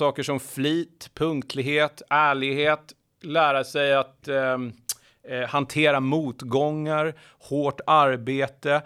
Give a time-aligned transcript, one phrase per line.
[0.00, 4.72] saker som flit, punktlighet, ärlighet, lära sig att ehm,
[5.28, 8.82] eh, hantera motgångar, hårt arbete.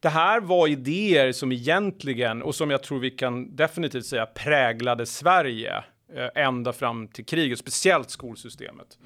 [0.00, 5.06] Det här var idéer som egentligen, och som jag tror vi kan definitivt säga präglade
[5.06, 8.98] Sverige eh, ända fram till kriget, speciellt skolsystemet.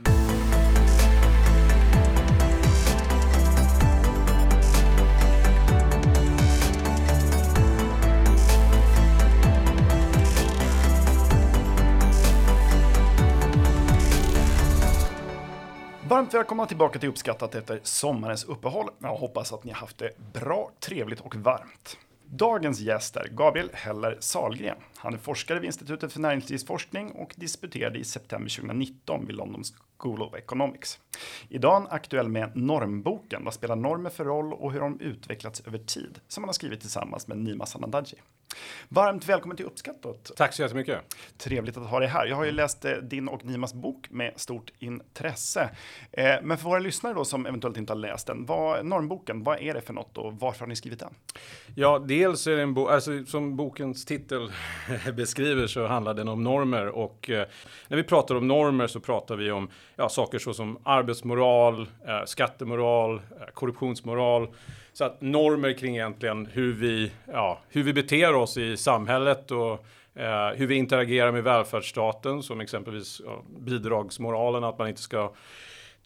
[16.09, 18.91] Varmt välkomna tillbaka till Uppskattat efter sommarens uppehåll.
[18.99, 21.99] Jag hoppas att ni har haft det bra, trevligt och varmt.
[22.25, 24.77] Dagens gäst är Gabriel Heller Salgren.
[25.07, 29.63] Han är forskare vid Institutet för näringslivsforskning och disputerade i september 2019 vid London
[29.99, 30.99] School of Economics.
[31.49, 35.63] Idag är han aktuell med Normboken, vad spelar normer för roll och hur de utvecklats
[35.67, 38.17] över tid, som han har skrivit tillsammans med Nima Sanandaji.
[38.89, 40.33] Varmt välkommen till Uppskattat.
[40.37, 41.17] Tack så jättemycket.
[41.39, 42.27] Trevligt att ha dig här.
[42.27, 45.71] Jag har ju läst eh, din och Nimas bok med stort intresse.
[46.13, 49.61] Eh, men för våra lyssnare då som eventuellt inte har läst den, vad, Normboken, vad
[49.61, 51.15] är det för något och varför har ni skrivit den?
[51.75, 54.53] Ja, dels är det en bok, alltså som bokens titel
[55.15, 57.47] beskriver så handlar den om normer och eh,
[57.89, 63.15] när vi pratar om normer så pratar vi om ja, saker såsom arbetsmoral, eh, skattemoral,
[63.15, 64.49] eh, korruptionsmoral.
[64.93, 69.87] Så att normer kring egentligen hur vi, ja, hur vi beter oss i samhället och
[70.15, 75.33] eh, hur vi interagerar med välfärdsstaten som exempelvis ja, bidragsmoralen, att man inte ska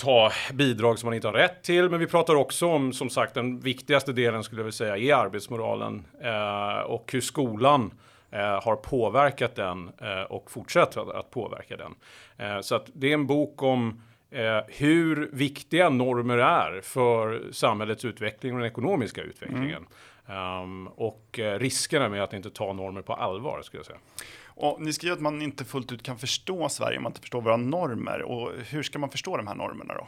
[0.00, 1.91] ta bidrag som man inte har rätt till.
[1.91, 5.24] Men vi pratar också om, som sagt, den viktigaste delen skulle jag vilja säga är
[5.24, 7.91] arbetsmoralen eh, och hur skolan
[8.39, 11.95] har påverkat den eh, och fortsätter att påverka den.
[12.36, 18.05] Eh, så att det är en bok om eh, hur viktiga normer är för samhällets
[18.05, 19.86] utveckling och den ekonomiska utvecklingen.
[20.27, 20.62] Mm.
[20.62, 23.98] Um, och eh, riskerna med att inte ta normer på allvar skulle jag säga.
[24.47, 27.41] Och ni skriver att man inte fullt ut kan förstå Sverige om man inte förstår
[27.41, 28.23] våra normer.
[28.23, 30.06] Och hur ska man förstå de här normerna då?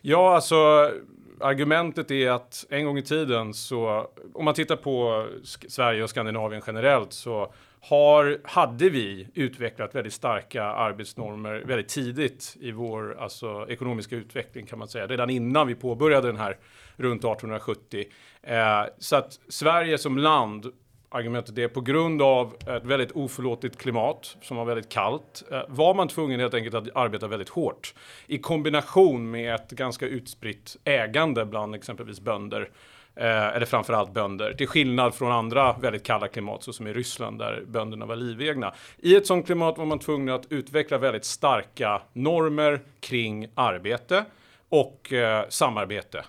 [0.00, 0.90] Ja, alltså
[1.40, 6.62] argumentet är att en gång i tiden så, om man tittar på Sverige och Skandinavien
[6.66, 14.16] generellt så har, hade vi utvecklat väldigt starka arbetsnormer väldigt tidigt i vår alltså, ekonomiska
[14.16, 15.06] utveckling kan man säga.
[15.06, 16.58] Redan innan vi påbörjade den här
[16.96, 18.04] runt 1870.
[18.42, 20.72] Eh, så att Sverige som land
[21.14, 25.94] argumentet är på grund av ett väldigt oförlåtligt klimat som var väldigt kallt eh, var
[25.94, 27.94] man tvungen helt enkelt att arbeta väldigt hårt
[28.26, 32.70] i kombination med ett ganska utspritt ägande bland exempelvis bönder
[33.14, 37.62] eh, eller framförallt bönder, till skillnad från andra väldigt kalla klimat, såsom i Ryssland där
[37.66, 38.74] bönderna var livegna.
[38.98, 44.24] I ett sådant klimat var man tvungen att utveckla väldigt starka normer kring arbete
[44.68, 46.24] och eh, samarbete.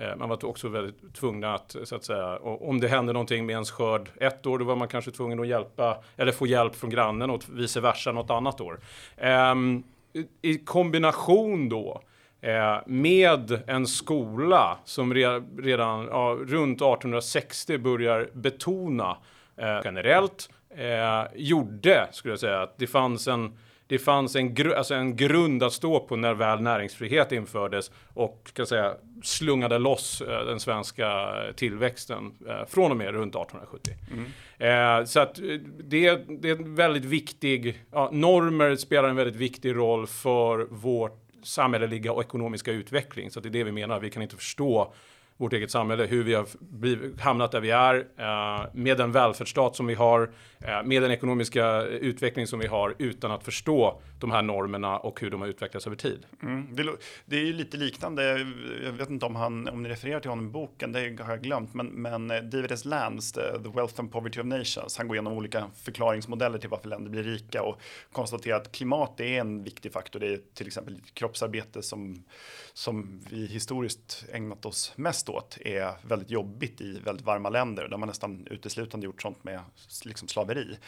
[0.00, 3.52] Eh, man var också väldigt tvungna att, så att säga, om det hände någonting med
[3.52, 6.90] ens skörd ett år, då var man kanske tvungen att hjälpa, eller få hjälp från
[6.90, 8.80] grannen och vice versa något annat år.
[9.16, 9.82] Ehm,
[10.42, 12.02] I kombination då
[12.40, 15.14] eh, med en skola som
[15.58, 19.16] redan ja, runt 1860 börjar betona
[19.56, 20.50] eh, generellt
[21.34, 23.58] gjorde, skulle jag säga, att det fanns en
[23.90, 28.50] det fanns en, gr alltså en grund att stå på när väl näringsfrihet infördes och
[28.54, 33.94] kan säga, slungade loss eh, den svenska tillväxten eh, från och med runt 1870.
[34.12, 35.00] Mm.
[35.00, 35.44] Eh, så att eh,
[35.78, 41.20] det, det är en väldigt viktig, ja, normer spelar en väldigt viktig roll för vårt
[41.42, 43.30] samhälleliga och ekonomiska utveckling.
[43.30, 44.00] Så det är det vi menar.
[44.00, 44.94] Vi kan inte förstå
[45.40, 49.76] vårt eget samhälle, hur vi har blivit, hamnat där vi är, eh, med den välfärdsstat
[49.76, 54.30] som vi har, eh, med den ekonomiska utveckling som vi har, utan att förstå de
[54.30, 56.26] här normerna och hur de har utvecklats över tid.
[56.42, 56.96] Mm, det,
[57.26, 58.46] det, är ju lite liknande,
[58.84, 61.42] jag vet inte om, han, om ni refererar till honom i boken, det har jag
[61.42, 62.84] glömt, men, men eh, David S.
[62.84, 67.10] Lands, The Wealth and Poverty of Nations, han går igenom olika förklaringsmodeller till varför länder
[67.10, 67.80] blir rika och
[68.12, 70.20] konstaterar att klimat är en viktig faktor.
[70.20, 72.24] Det är till exempel kroppsarbete som,
[72.72, 77.96] som vi historiskt ägnat oss mest åt är väldigt jobbigt i väldigt varma länder där
[77.96, 79.60] man nästan uteslutande gjort sånt med
[80.04, 80.78] liksom slaveri.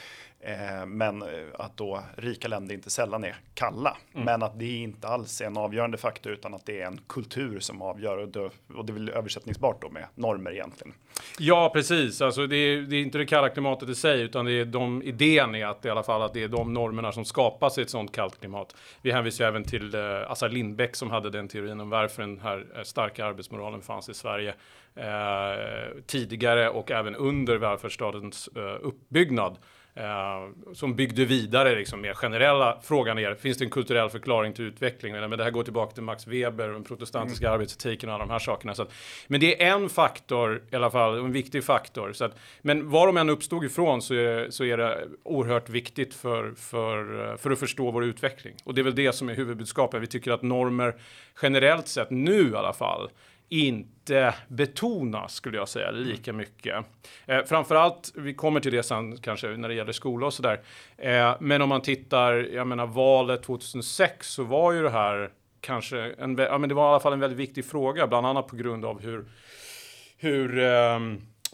[0.45, 3.97] Eh, men eh, att då rika länder inte sällan är kalla.
[4.15, 4.25] Mm.
[4.25, 7.61] Men att det inte alls är en avgörande faktor utan att det är en kultur
[7.61, 10.95] som avgör och, då, och det är väl översättningsbart då med normer egentligen.
[11.39, 12.21] Ja, precis.
[12.21, 15.03] Alltså det är, det är inte det kalla klimatet i sig utan det är de
[15.03, 17.91] idén är att i alla fall att det är de normerna som skapas i ett
[17.91, 18.77] sånt kallt klimat.
[19.03, 22.67] Vi hänvisar även till eh, Assar Lindbeck som hade den teorin om varför den här
[22.77, 24.55] eh, starka arbetsmoralen fanns i Sverige
[24.95, 29.57] eh, tidigare och även under välfärdsstatens eh, uppbyggnad.
[29.95, 34.65] Eh, som byggde vidare liksom mer generella frågan är, finns det en kulturell förklaring till
[34.65, 35.13] utveckling?
[35.13, 37.55] Men det här går tillbaka till Max Weber, den protestantiska mm.
[37.55, 38.75] arbetsetiken och alla de här sakerna.
[38.75, 38.93] Så att,
[39.27, 42.13] men det är en faktor i alla fall, en viktig faktor.
[42.13, 46.15] Så att, men var de än uppstod ifrån så är, så är det oerhört viktigt
[46.15, 48.55] för, för, för att förstå vår utveckling.
[48.65, 50.03] Och det är väl det som är huvudbudskapet.
[50.03, 50.95] Vi tycker att normer
[51.43, 53.11] generellt sett nu i alla fall
[53.53, 56.85] inte betonas, skulle jag säga, lika mycket.
[57.27, 60.61] Eh, framförallt, vi kommer till det sen kanske när det gäller skola och sådär.
[60.97, 65.99] Eh, men om man tittar, jag menar valet 2006 så var ju det här kanske
[66.19, 68.57] en, ja men det var i alla fall en väldigt viktig fråga, bland annat på
[68.57, 69.25] grund av hur,
[70.19, 70.99] hur eh,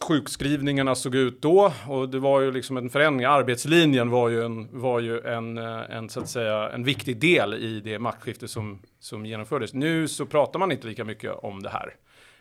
[0.03, 3.27] sjukskrivningarna såg ut då och det var ju liksom en förändring.
[3.27, 7.55] Arbetslinjen var ju en, var ju en, eh, en, så att säga, en viktig del
[7.55, 9.75] i det maktskifte som, som genomfördes.
[9.75, 11.97] Nu så pratar man inte lika mycket om det här.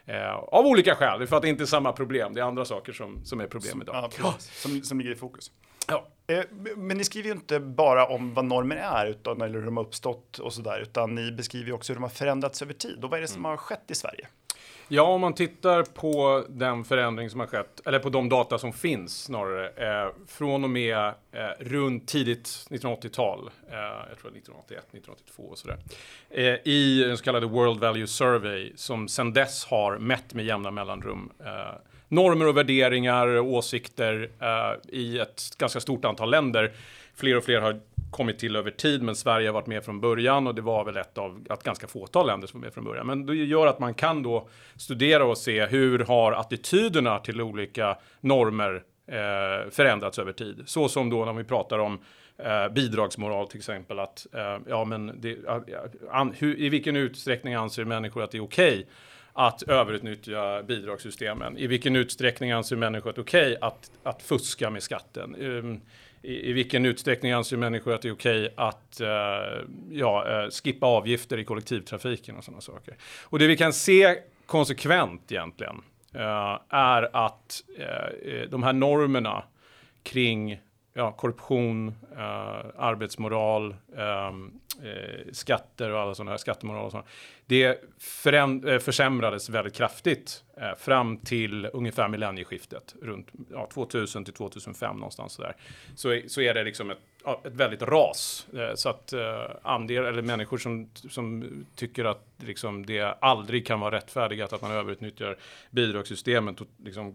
[0.06, 2.34] Eh, av olika skäl, för att det inte är samma problem.
[2.34, 4.14] Det är andra saker som, som är problem idag.
[4.20, 5.52] Ja, som, som ligger i fokus.
[5.88, 6.08] Ja.
[6.28, 6.44] Eh,
[6.76, 9.84] men ni skriver ju inte bara om vad normer är, utan, eller hur de har
[9.84, 13.04] uppstått och sådär, utan ni beskriver ju också hur de har förändrats över tid.
[13.04, 13.50] Och vad är det som mm.
[13.50, 14.28] har skett i Sverige?
[14.90, 18.74] Ja, om man tittar på den förändring som har skett, eller på de data som
[18.74, 19.70] finns snarare,
[20.06, 20.98] eh, från och med
[21.32, 23.76] eh, runt tidigt 1980-tal, eh,
[24.10, 25.78] jag tror 1981, 1982 och sådär,
[26.30, 30.72] eh, i den så kallade World Value Survey, som sedan dess har mätt med jämna
[30.72, 31.76] mellanrum eh,
[32.08, 36.72] normer och värderingar, och åsikter eh, i ett ganska stort antal länder.
[37.16, 37.80] Fler och fler har
[38.12, 40.98] kommit till över tid, men Sverige har varit med från början och det var väl
[40.98, 43.08] ett av ett ganska fåtal länder som var med från början.
[43.08, 47.98] Men det gör att man kan då studera och se hur har attityderna till olika
[48.22, 50.64] normer eh, förändrats över tid.
[50.66, 52.00] Så som då när vi pratar om
[52.38, 55.38] eh, bidragsmoral till exempel, att eh, ja, men det,
[56.12, 58.86] an, hur, i vilken utsträckning anser människor att det är okej okay
[59.34, 61.58] att överutnyttja bidragssystemen?
[61.58, 65.36] I vilken utsträckning anser människor att det är okej okay att, att fuska med skatten?
[65.36, 65.82] Um,
[66.22, 69.08] i, i vilken utsträckning anser människor att det är okej okay att eh,
[69.92, 72.96] ja, eh, skippa avgifter i kollektivtrafiken och sådana saker.
[73.24, 74.16] Och det vi kan se
[74.46, 75.82] konsekvent egentligen
[76.14, 79.44] eh, är att eh, eh, de här normerna
[80.04, 80.60] kring
[80.94, 81.96] ja, korruption,
[82.78, 84.52] arbetsmoral, ehm,
[85.32, 87.08] skatter och alla sådana här skattemoral och sådana
[87.48, 94.96] det eh, försämrades väldigt kraftigt eh, fram till ungefär millennieskiftet runt ja, 2000 till 2005
[94.96, 95.56] någonstans så där.
[95.96, 96.98] Så, så är det liksom ett,
[97.46, 99.14] ett väldigt ras eh, så att
[99.62, 104.72] andel eller människor som, som tycker att liksom, det aldrig kan vara rättfärdigat att man
[104.72, 105.38] överutnyttjar
[105.72, 107.14] bidragssystemet och liksom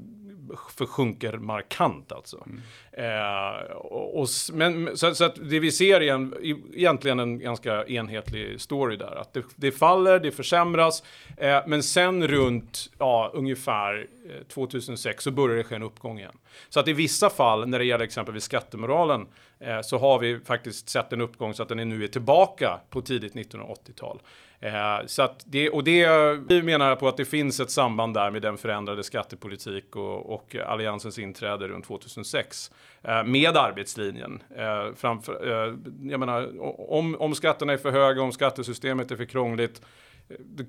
[0.76, 2.46] försjunker markant alltså.
[2.46, 2.60] Mm.
[2.92, 6.34] Eh, och, och, men, så, så, att det vi ser är en,
[6.74, 9.20] egentligen en ganska enhetlig story där.
[9.20, 11.02] Att det, det faller, det försämras.
[11.36, 16.38] Eh, men sen runt ja, ungefär eh, 2006 så börjar det ske en uppgång igen.
[16.68, 19.26] Så att i vissa fall när det gäller exempelvis skattemoralen
[19.60, 22.80] eh, så har vi faktiskt sett en uppgång så att den är nu är tillbaka
[22.90, 24.20] på tidigt 1980-tal.
[24.62, 26.08] Eh, så att det, och det,
[26.48, 30.56] vi menar på att det finns ett samband där med den förändrade skattepolitik och, och
[30.66, 32.70] alliansens inträde runt 2006
[33.02, 34.42] eh, med arbetslinjen.
[34.56, 35.74] Eh, framför, eh,
[36.10, 36.60] jag menar,
[36.92, 39.82] om, om skatterna är för höga, om skattesystemet är för krångligt,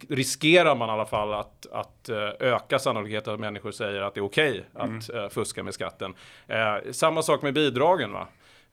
[0.09, 4.19] riskerar man i alla fall att, att eh, öka sannolikheten att människor säger att det
[4.19, 5.29] är okej okay att mm.
[5.29, 6.13] fuska med skatten.
[6.47, 8.13] Eh, samma sak med bidragen.
[8.13, 8.27] Va?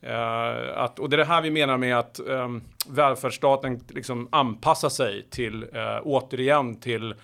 [0.06, 4.88] Uh, att, och det är det här vi menar med att um, välfärdsstaten liksom anpassar
[4.88, 7.14] sig till, uh, återigen till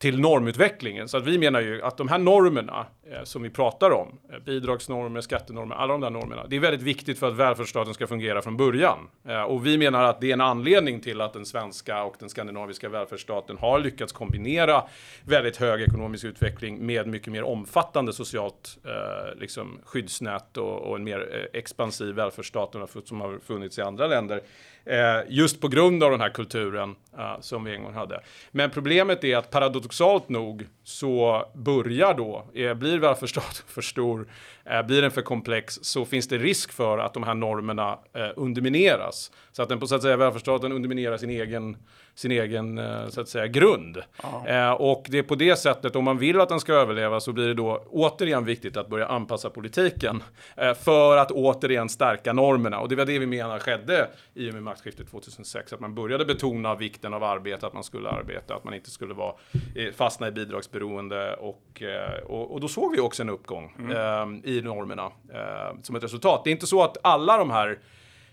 [0.00, 1.08] till normutvecklingen.
[1.08, 4.38] Så att vi menar ju att de här normerna eh, som vi pratar om, eh,
[4.38, 8.42] bidragsnormer, skattenormer, alla de där normerna, det är väldigt viktigt för att välfärdsstaten ska fungera
[8.42, 8.98] från början.
[9.28, 12.28] Eh, och vi menar att det är en anledning till att den svenska och den
[12.28, 14.84] skandinaviska välfärdsstaten har lyckats kombinera
[15.24, 21.04] väldigt hög ekonomisk utveckling med mycket mer omfattande socialt eh, liksom skyddsnät och, och en
[21.04, 24.42] mer eh, expansiv välfärdsstat som har funnits i andra länder.
[24.84, 28.20] Eh, just på grund av den här kulturen eh, som vi en gång hade.
[28.50, 34.28] Men problemet är att paradoxalt nog så börjar då, eh, blir välfärdsstaten för stor,
[34.64, 38.28] eh, blir den för komplex, så finns det risk för att de här normerna eh,
[38.36, 39.32] undermineras.
[39.52, 41.76] Så att den på så att säga välfärdsstaten underminerar sin egen
[42.14, 43.96] sin egen så att säga, grund.
[44.46, 47.32] Eh, och det är på det sättet, om man vill att den ska överleva, så
[47.32, 50.22] blir det då återigen viktigt att börja anpassa politiken
[50.84, 52.80] för att återigen stärka normerna.
[52.80, 56.24] Och det var det vi menar skedde i och med maktskiftet 2006, att man började
[56.24, 59.34] betona vikten av arbete, att man skulle arbeta, att man inte skulle vara,
[59.96, 63.90] fastna i bidragsberoende och, eh, och, och, då såg vi också en uppgång mm.
[63.90, 65.10] Eh, i normerna
[65.82, 66.44] som ett resultat.
[66.44, 67.78] Det är inte så att alla de här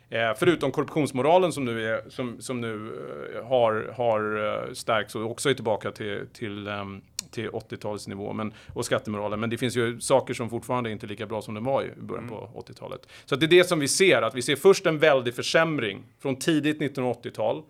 [0.09, 2.91] Eh, förutom korruptionsmoralen som nu, är, som, som nu
[3.35, 7.01] eh, har, har uh, stärkts och också är tillbaka till, till, um,
[7.31, 9.39] till 80-talets nivå men, och skattemoralen.
[9.39, 11.91] Men det finns ju saker som fortfarande inte är lika bra som de var i
[12.01, 12.35] början mm.
[12.35, 13.07] på 80-talet.
[13.25, 16.35] Så det är det som vi ser, att vi ser först en väldig försämring från
[16.35, 17.63] tidigt 1980-tal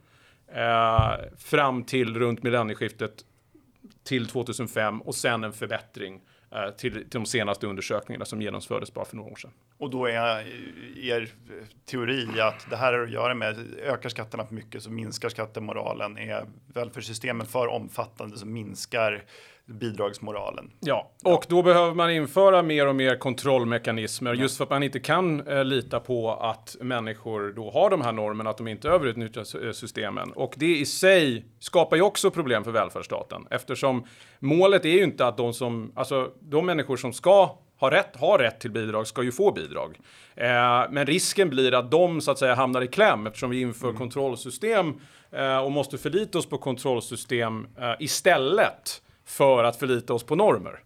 [0.53, 3.13] eh, fram till runt millennieskiftet
[4.03, 9.05] till 2005 och sen en förbättring eh, till, till de senaste undersökningarna som genomfördes bara
[9.05, 9.51] för några år sedan.
[9.77, 11.29] Och då är eh, er
[11.85, 16.17] teori att det här har att göra med ökar skatterna för mycket så minskar skattemoralen.
[16.17, 19.23] Är välfärdssystemen för omfattande så minskar
[19.67, 20.71] bidragsmoralen.
[20.79, 24.41] Ja, och då behöver man införa mer och mer kontrollmekanismer ja.
[24.41, 28.11] just för att man inte kan eh, lita på att människor då har de här
[28.11, 30.31] normerna, att de inte överutnyttjar eh, systemen.
[30.31, 34.05] Och det i sig skapar ju också problem för välfärdsstaten eftersom
[34.39, 38.37] målet är ju inte att de som, alltså de människor som ska har rätt, har
[38.39, 39.99] rätt till bidrag ska ju få bidrag.
[40.35, 43.87] Eh, men risken blir att de så att säga hamnar i kläm eftersom vi inför
[43.87, 43.97] mm.
[43.97, 44.93] kontrollsystem
[45.31, 50.79] eh, och måste förlita oss på kontrollsystem eh, istället för att förlita oss på normer.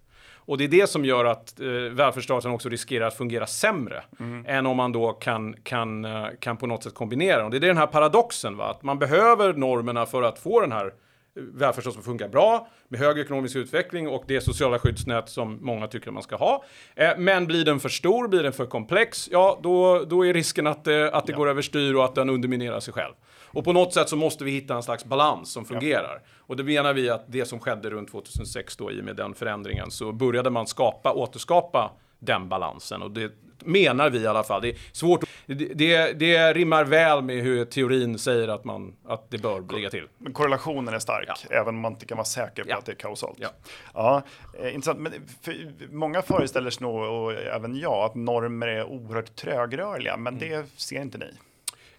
[0.45, 4.45] Och det är det som gör att eh, välfärdsstaten också riskerar att fungera sämre mm.
[4.47, 7.51] än om man då kan, kan, eh, kan på något sätt kombinera dem.
[7.51, 8.69] Det är den här paradoxen, va?
[8.69, 10.93] att man behöver normerna för att få den här
[11.33, 16.07] välfärdsstaten som funkar bra med hög ekonomisk utveckling och det sociala skyddsnät som många tycker
[16.07, 16.63] att man ska ha.
[16.95, 20.67] Eh, men blir den för stor, blir den för komplex, ja då, då är risken
[20.67, 21.37] att, eh, att det ja.
[21.37, 23.13] går överstyr och att den underminerar sig själv.
[23.53, 26.21] Och på något sätt så måste vi hitta en slags balans som fungerar.
[26.23, 26.29] Ja.
[26.37, 29.33] Och det menar vi att det som skedde runt 2006 då i och med den
[29.33, 33.01] förändringen så började man skapa, återskapa den balansen.
[33.01, 33.31] Och det
[33.65, 34.61] menar vi i alla fall.
[34.61, 35.23] Det är svårt.
[35.45, 40.07] Det, det, rimmar väl med hur teorin säger att, man, att det bör ligga till.
[40.17, 41.35] Men korrelationen är stark, ja.
[41.49, 42.77] även om man inte kan vara säker på ja.
[42.77, 43.37] att det är kausalt.
[43.41, 43.49] Ja.
[43.93, 44.23] Ja,
[44.59, 44.99] eh, intressant.
[44.99, 45.55] Men för,
[45.91, 50.49] många föreställer sig nog, och även jag, att normer är oerhört trögrörliga, men mm.
[50.49, 51.31] det ser inte ni.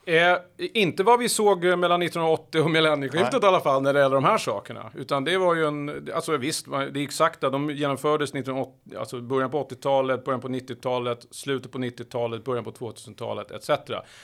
[0.06, 4.14] Eh, inte vad vi såg mellan 1980 och millennieskiftet i alla fall när det gäller
[4.14, 4.90] de här sakerna.
[4.94, 9.50] Utan det var ju en, alltså visst, det är exakta, de genomfördes 1980, alltså början
[9.50, 13.70] på 80-talet, början på 90-talet, slutet på 90-talet, början på 2000-talet etc.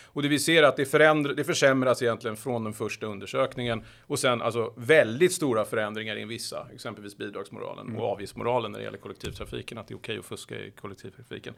[0.06, 4.18] Och det vi ser att det, förändr det försämras egentligen från den första undersökningen och
[4.18, 8.00] sen alltså väldigt stora förändringar i vissa, exempelvis bidragsmoralen mm.
[8.00, 11.54] och avgiftsmoralen när det gäller kollektivtrafiken, att det är okej okay att fuska i kollektivtrafiken.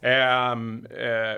[0.00, 0.56] Eh, eh,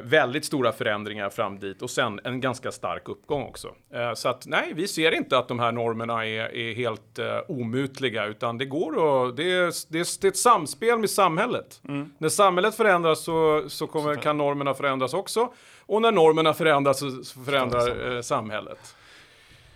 [0.03, 3.75] väldigt stora förändringar fram dit och sen en ganska stark uppgång också.
[3.95, 7.39] Eh, så att nej, vi ser inte att de här normerna är, är helt eh,
[7.49, 11.81] omutliga, utan det går att, det är, det, är, det är ett samspel med samhället.
[11.89, 12.13] Mm.
[12.19, 15.53] När samhället förändras så, så kommer, kan normerna förändras också.
[15.87, 18.97] Och när normerna förändras så förändrar eh, samhället.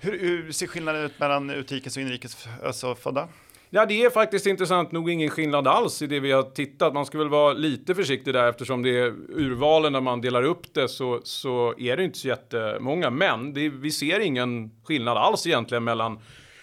[0.00, 3.28] Hur, hur, ser skillnaden ut mellan utrikes och inrikes alltså födda?
[3.70, 6.94] Ja, det är faktiskt intressant nog ingen skillnad alls i det vi har tittat.
[6.94, 10.74] Man ska väl vara lite försiktig där eftersom det är urvalen när man delar upp
[10.74, 13.10] det så, så är det inte så jättemånga.
[13.10, 16.18] Men det, vi ser ingen skillnad alls egentligen mellan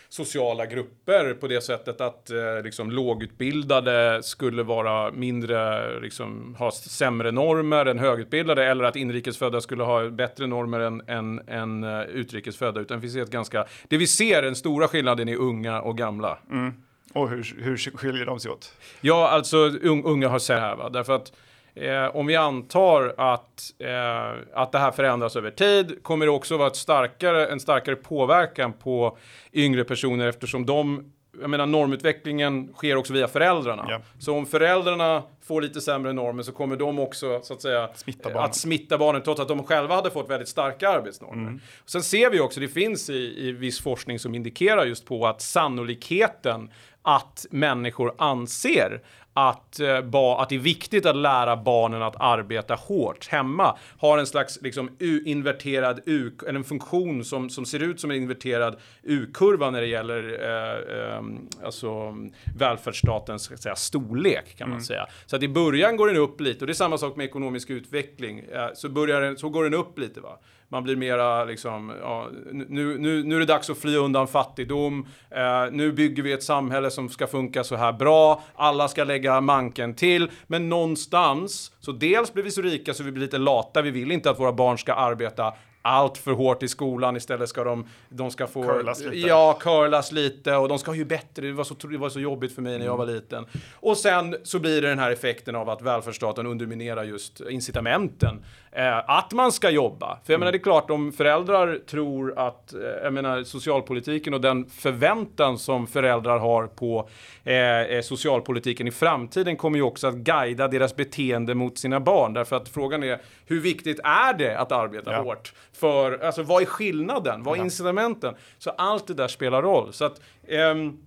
[0.09, 7.31] sociala grupper på det sättet att eh, liksom, lågutbildade skulle vara mindre, liksom, ha sämre
[7.31, 12.81] normer än högutbildade eller att inrikesfödda skulle ha bättre normer än, än, än uh, utrikesfödda.
[12.81, 16.37] Utan vi ser ett ganska, det vi ser, den stora skillnaden är unga och gamla.
[16.51, 16.73] Mm.
[17.13, 18.73] Och hur, hur skiljer de sig åt?
[19.01, 20.89] Ja, alltså unga har sett här, va?
[20.89, 21.31] därför att
[21.75, 26.57] Eh, om vi antar att, eh, att det här förändras över tid kommer det också
[26.57, 29.17] vara starkare, en starkare påverkan på
[29.53, 33.85] yngre personer eftersom de jag menar normutvecklingen sker också via föräldrarna.
[33.89, 34.01] Ja.
[34.19, 38.29] Så om föräldrarna får lite sämre normer så kommer de också så att säga smitta
[38.29, 38.43] barnen.
[38.43, 41.47] att smitta barnen trots att de själva hade fått väldigt starka arbetsnormer.
[41.47, 41.59] Mm.
[41.85, 45.41] Sen ser vi också, det finns i, i viss forskning som indikerar just på att
[45.41, 46.71] sannolikheten
[47.03, 49.01] att människor anser
[49.33, 49.97] att, eh,
[50.37, 53.77] att det är viktigt att lära barnen att arbeta hårt hemma.
[53.97, 58.11] Har en slags liksom, U, inverterad U, eller en funktion som, som ser ut som
[58.11, 61.23] en inverterad U-kurva när det gäller eh, eh,
[61.65, 62.15] alltså,
[62.57, 64.85] välfärdsstatens säga, storlek kan man mm.
[64.85, 65.07] säga.
[65.25, 67.69] Så att i början går den upp lite och det är samma sak med ekonomisk
[67.69, 68.39] utveckling.
[68.39, 70.21] Eh, så, börjar den, så går den upp lite.
[70.21, 70.39] Va?
[70.71, 75.07] Man blir mera liksom, ja, nu, nu, nu är det dags att fly undan fattigdom.
[75.29, 78.43] Eh, nu bygger vi ett samhälle som ska funka så här bra.
[78.55, 80.31] Alla ska lägga manken till.
[80.47, 83.81] Men någonstans, så dels blir vi så rika så vi blir lite lata.
[83.81, 87.17] Vi vill inte att våra barn ska arbeta allt för hårt i skolan.
[87.17, 88.63] Istället ska de, de ska få...
[88.63, 89.27] Curlas lite.
[89.27, 91.47] Ja, curlas lite och de ska ju bättre.
[91.47, 93.45] Det var, så, det var så jobbigt för mig när jag var liten.
[93.73, 98.43] Och sen så blir det den här effekten av att välfärdsstaten underminerar just incitamenten.
[98.71, 100.19] Eh, att man ska jobba.
[100.25, 104.41] För jag menar, det är klart om föräldrar tror att, eh, jag menar socialpolitiken och
[104.41, 107.09] den förväntan som föräldrar har på
[107.43, 112.33] eh, eh, socialpolitiken i framtiden kommer ju också att guida deras beteende mot sina barn.
[112.33, 115.21] Därför att frågan är, hur viktigt är det att arbeta Ja.
[115.21, 115.53] hårt?
[115.81, 117.43] För, alltså vad är skillnaden?
[117.43, 118.35] Vad är incitamenten?
[118.57, 119.93] Så allt det där spelar roll.
[119.93, 120.97] Så att, ehm,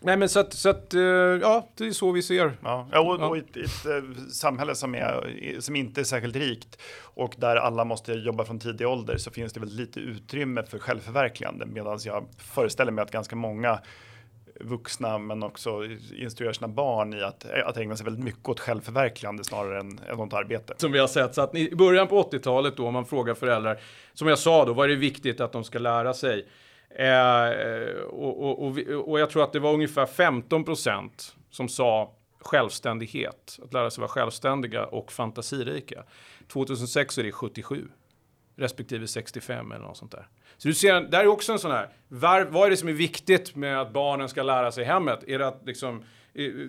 [0.00, 2.58] nej men så att, så att eh, ja, det är så vi ser.
[2.62, 6.78] Ja, och, och i ett, ett eh, samhälle som, är, som inte är särskilt rikt
[7.02, 10.78] och där alla måste jobba från tidig ålder så finns det väl lite utrymme för
[10.78, 13.78] självförverkligande medan jag föreställer mig att ganska många
[14.60, 15.84] vuxna men också
[16.18, 20.00] instruerar sina barn i att, eh, att ägna sig väldigt mycket åt självförverkligande snarare än,
[20.10, 20.74] än något arbete.
[20.76, 21.34] Som vi har sett.
[21.34, 23.80] Så att i början på 80-talet då, om man frågar föräldrar,
[24.14, 26.46] som jag sa då, vad är det viktigt att de ska lära sig?
[26.90, 27.48] Eh,
[28.02, 33.58] och, och, och, och jag tror att det var ungefär 15 procent som sa självständighet,
[33.64, 36.04] att lära sig vara självständiga och fantasirika.
[36.48, 37.88] 2006 är det 77
[38.58, 40.28] respektive 65 eller något sånt där.
[40.56, 42.92] Så du ser, där är också en sån här, var, vad är det som är
[42.92, 45.24] viktigt med att barnen ska lära sig hemmet?
[45.26, 46.02] Är det att liksom,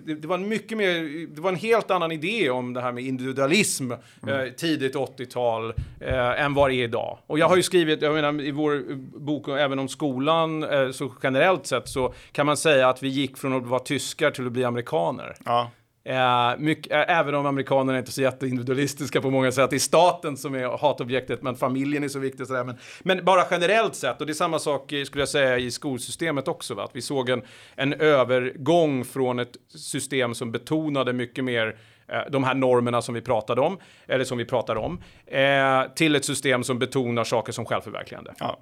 [0.04, 2.92] det, det var en mycket mer, det var en helt annan idé om det här
[2.92, 7.18] med individualism eh, tidigt 80-tal eh, än vad det är idag.
[7.26, 10.90] Och jag har ju skrivit, jag menar i vår eh, bok, även om skolan, eh,
[10.90, 14.46] så generellt sett så kan man säga att vi gick från att vara tyskar till
[14.46, 15.34] att bli amerikaner.
[15.44, 15.70] Ja,
[16.04, 19.70] Eh, mycket, eh, även om amerikanerna inte är så jätteindividualistiska på många sätt.
[19.70, 22.46] Det är staten som är hatobjektet, men familjen är så viktig.
[22.46, 22.64] Sådär.
[22.64, 25.70] Men, men bara generellt sett, och det är samma sak eh, skulle jag säga i
[25.70, 26.74] skolsystemet också.
[26.74, 26.84] Va?
[26.84, 27.42] Att vi såg en,
[27.74, 31.76] en övergång från ett system som betonade mycket mer
[32.08, 36.16] eh, de här normerna som vi pratade om, eller som vi pratar om, eh, till
[36.16, 38.34] ett system som betonar saker som självförverkligande.
[38.38, 38.58] ja.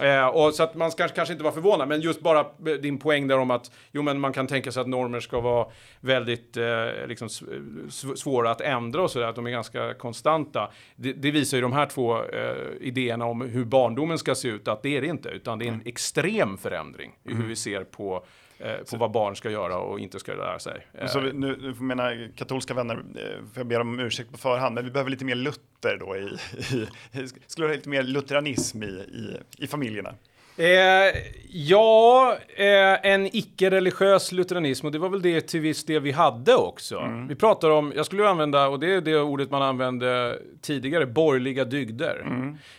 [0.00, 2.46] Eh, och så att man ska kanske inte vara förvånad, men just bara
[2.80, 5.66] din poäng där om att jo, men man kan tänka sig att normer ska vara
[6.00, 10.70] väldigt eh, liksom, sv- svåra att ändra och sådär, att de är ganska konstanta.
[10.96, 14.68] Det, det visar ju de här två eh, idéerna om hur barndomen ska se ut,
[14.68, 17.84] att det är det inte, utan det är en extrem förändring i hur vi ser
[17.84, 18.24] på,
[18.60, 20.86] eh, på vad barn ska göra och inte ska lära sig.
[20.94, 24.32] Eh, Så vi, nu, nu får mina katolska vänner, eh, får jag ber om ursäkt
[24.32, 26.36] på förhand, men vi behöver lite mer Luther då i,
[26.76, 30.14] i, i skulle ha lite mer lutheranism i, i, i familjerna.
[30.56, 31.16] Eh,
[31.50, 36.54] ja, eh, en icke-religiös lutheranism och det var väl det till viss del vi hade
[36.54, 37.24] också.
[37.28, 41.64] Vi pratar om, jag skulle använda, och det är det ordet man använde tidigare, borgerliga
[41.64, 42.26] dygder.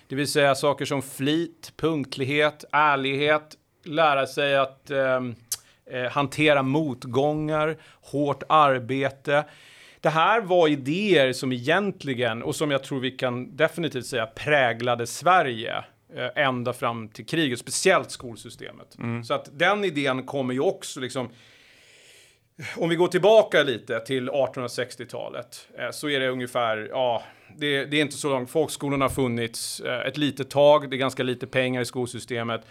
[0.07, 5.35] Det vill säga saker som flit, punktlighet, ärlighet, lära sig att ehm,
[5.91, 9.45] eh, hantera motgångar, hårt arbete.
[9.99, 15.07] Det här var idéer som egentligen, och som jag tror vi kan definitivt säga präglade
[15.07, 15.77] Sverige
[16.15, 18.97] eh, ända fram till kriget, speciellt skolsystemet.
[19.27, 21.29] Så att den idén kommer ju också liksom
[22.77, 27.23] om vi går tillbaka lite till 1860-talet eh, så är det ungefär, ja,
[27.57, 28.49] det, det är inte så långt.
[28.49, 32.61] Folkskolorna har funnits eh, ett litet tag, det är ganska lite pengar i skolsystemet.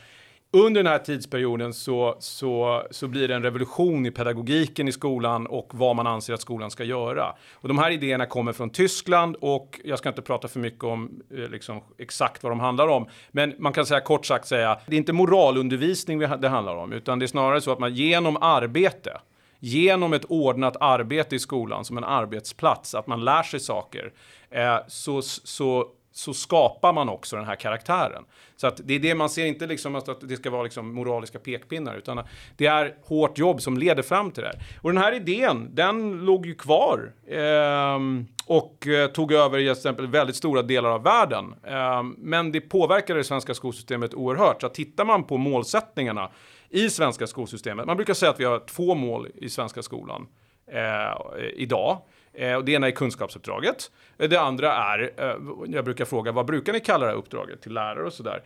[0.52, 5.46] Under den här tidsperioden så, så, så blir det en revolution i pedagogiken i skolan
[5.46, 7.34] och vad man anser att skolan ska göra.
[7.52, 11.22] Och de här idéerna kommer från Tyskland och jag ska inte prata för mycket om
[11.30, 13.06] eh, liksom, exakt vad de handlar om.
[13.30, 17.18] Men man kan säga kort sagt säga, det är inte moralundervisning det handlar om, utan
[17.18, 19.20] det är snarare så att man genom arbete
[19.60, 24.12] genom ett ordnat arbete i skolan som en arbetsplats, att man lär sig saker,
[24.50, 25.86] eh, så, så,
[26.20, 28.24] så skapar man också den här karaktären.
[28.56, 31.38] Så att det är det man ser, inte liksom att det ska vara liksom moraliska
[31.38, 32.22] pekpinnar, utan
[32.56, 34.62] det är hårt jobb som leder fram till det här.
[34.82, 39.70] Och den här idén, den låg ju kvar ehm, eh, och tog över i till
[39.70, 41.54] exempel väldigt stora delar av världen.
[41.64, 44.60] Eh, men det påverkade det svenska skolsystemet oerhört.
[44.60, 46.30] Så att tittar man på målsättningarna
[46.68, 47.86] i svenska skolsystemet.
[47.86, 50.26] Man brukar säga att vi har två mål i svenska skolan
[50.66, 51.98] eh, idag.
[52.34, 53.90] Eh, och det ena är kunskapsuppdraget.
[54.18, 57.62] Eh, det andra är, eh, jag brukar fråga, vad brukar ni kalla det här uppdraget
[57.62, 58.42] till lärare och sådär?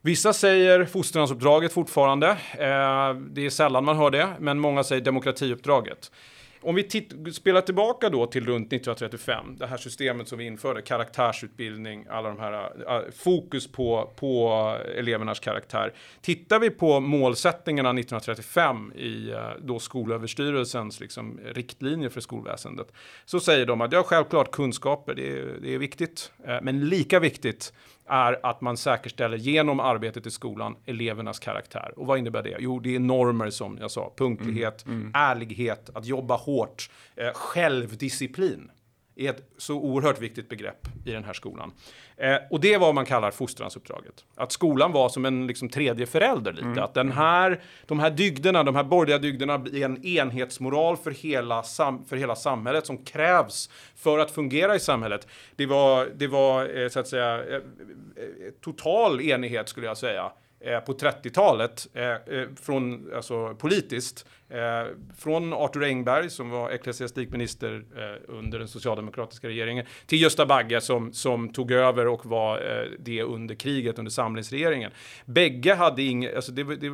[0.00, 2.36] Vissa säger fostransuppdraget fortfarande.
[3.16, 6.10] Det är sällan man hör det, men många säger demokratiuppdraget.
[6.60, 10.82] Om vi titt- spelar tillbaka då till runt 1935, det här systemet som vi införde,
[10.82, 14.60] karaktärsutbildning, alla de här, äh, äh, fokus på, på
[14.96, 15.92] elevernas karaktär.
[16.20, 22.92] Tittar vi på målsättningarna 1935 i äh, då Skolöverstyrelsens liksom, riktlinjer för skolväsendet,
[23.24, 27.72] så säger de att ja, självklart kunskaper, det är, det är viktigt, men lika viktigt
[28.08, 31.92] är att man säkerställer genom arbetet i skolan elevernas karaktär.
[31.96, 32.56] Och vad innebär det?
[32.58, 38.70] Jo, det är normer som jag sa, punktlighet, ärlighet, att jobba hårt, eh, självdisciplin.
[39.16, 41.72] Är ett så oerhört viktigt begrepp i den här skolan.
[42.16, 44.24] Eh, och det är vad man kallar fostransuppdraget.
[44.34, 46.66] Att skolan var som en liksom, tredje förälder lite.
[46.66, 46.84] Mm.
[46.84, 51.62] Att den här, de här dygderna, de här borgerliga dygderna blir en enhetsmoral för hela,
[52.08, 55.28] för hela samhället som krävs för att fungera i samhället.
[55.56, 57.60] Det var, det var eh, så att säga, eh, eh
[58.60, 64.86] total enighet skulle jag säga eh, på 30-talet, eh, eh, från, alltså politiskt, Eh,
[65.18, 71.12] från Arthur Engberg som var ecklesiastikminister eh, under den socialdemokratiska regeringen till Gösta Bagge som,
[71.12, 74.90] som tog över och var eh, det under kriget under samlingsregeringen.
[75.24, 76.90] Bägge hade inget, alltså det, det,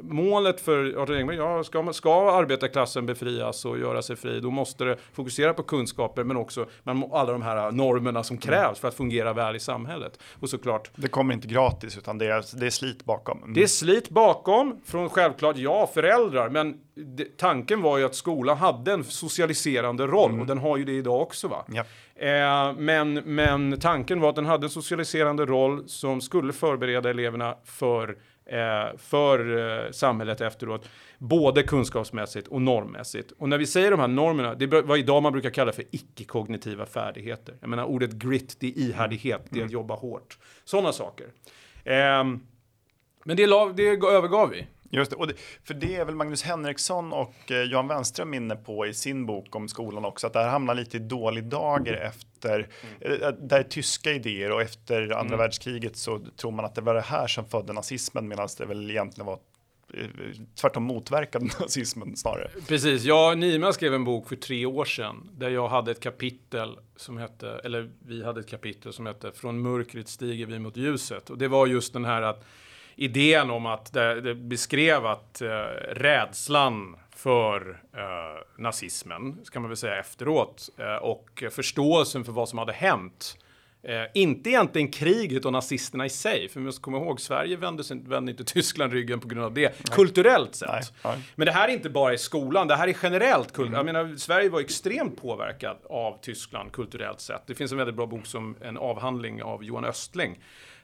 [0.00, 4.84] målet för Arthur Engberg, ja, ska, ska arbetarklassen befrias och göra sig fri, då måste
[4.84, 8.94] det fokusera på kunskaper men också men alla de här normerna som krävs för att
[8.94, 10.20] fungera väl i samhället.
[10.40, 10.90] Och såklart.
[10.94, 13.38] Det kommer inte gratis utan det är, det är slit bakom.
[13.38, 13.54] Mm.
[13.54, 18.56] Det är slit bakom från självklart ja, föräldrar, men det, tanken var ju att skolan
[18.56, 20.40] hade en socialiserande roll mm.
[20.40, 21.48] och den har ju det idag också.
[21.48, 21.64] Va?
[21.68, 21.84] Ja.
[22.26, 27.56] Eh, men, men tanken var att den hade en socialiserande roll som skulle förbereda eleverna
[27.64, 33.32] för, eh, för eh, samhället efteråt, både kunskapsmässigt och normmässigt.
[33.38, 35.84] Och när vi säger de här normerna, det är vad idag man brukar kalla för
[35.90, 37.54] icke-kognitiva färdigheter.
[37.60, 39.72] Jag menar ordet grit, det är ihärdighet, det är att mm.
[39.72, 40.38] jobba hårt.
[40.64, 41.26] Sådana saker.
[41.84, 42.40] Ehm,
[43.24, 44.66] men det, det övergav vi.
[44.90, 48.56] Just det, och det, för det är väl Magnus Henriksson och eh, Johan Wenström inne
[48.56, 51.92] på i sin bok om skolan också, att det här hamnar lite i dålig dager
[51.92, 52.68] efter,
[53.00, 53.22] mm.
[53.22, 55.38] Eh, där tyska idéer och efter andra mm.
[55.38, 58.90] världskriget så tror man att det var det här som födde nazismen medan det väl
[58.90, 59.38] egentligen var
[59.94, 60.06] eh,
[60.60, 62.50] tvärtom motverkade nazismen snarare.
[62.68, 66.78] Precis, jag Nima skrev en bok för tre år sedan där jag hade ett kapitel
[66.96, 71.30] som hette, eller vi hade ett kapitel som hette Från mörkret stiger vi mot ljuset
[71.30, 72.44] och det var just den här att
[72.98, 75.48] idén om att det, det beskrev att eh,
[75.90, 82.58] rädslan för eh, nazismen, ska man väl säga efteråt, eh, och förståelsen för vad som
[82.58, 83.38] hade hänt.
[83.82, 87.84] Eh, inte egentligen kriget och nazisterna i sig, för vi måste komma ihåg, Sverige vände,
[87.84, 89.96] sig, vände inte Tyskland ryggen på grund av det, nej.
[89.96, 90.68] kulturellt sett.
[90.70, 91.18] Nej, nej.
[91.34, 93.52] Men det här är inte bara i skolan, det här är generellt.
[93.52, 93.76] Kul- mm.
[93.76, 97.42] Jag menar, Sverige var extremt påverkad av Tyskland kulturellt sett.
[97.46, 100.38] Det finns en väldigt bra bok som en avhandling av Johan Östling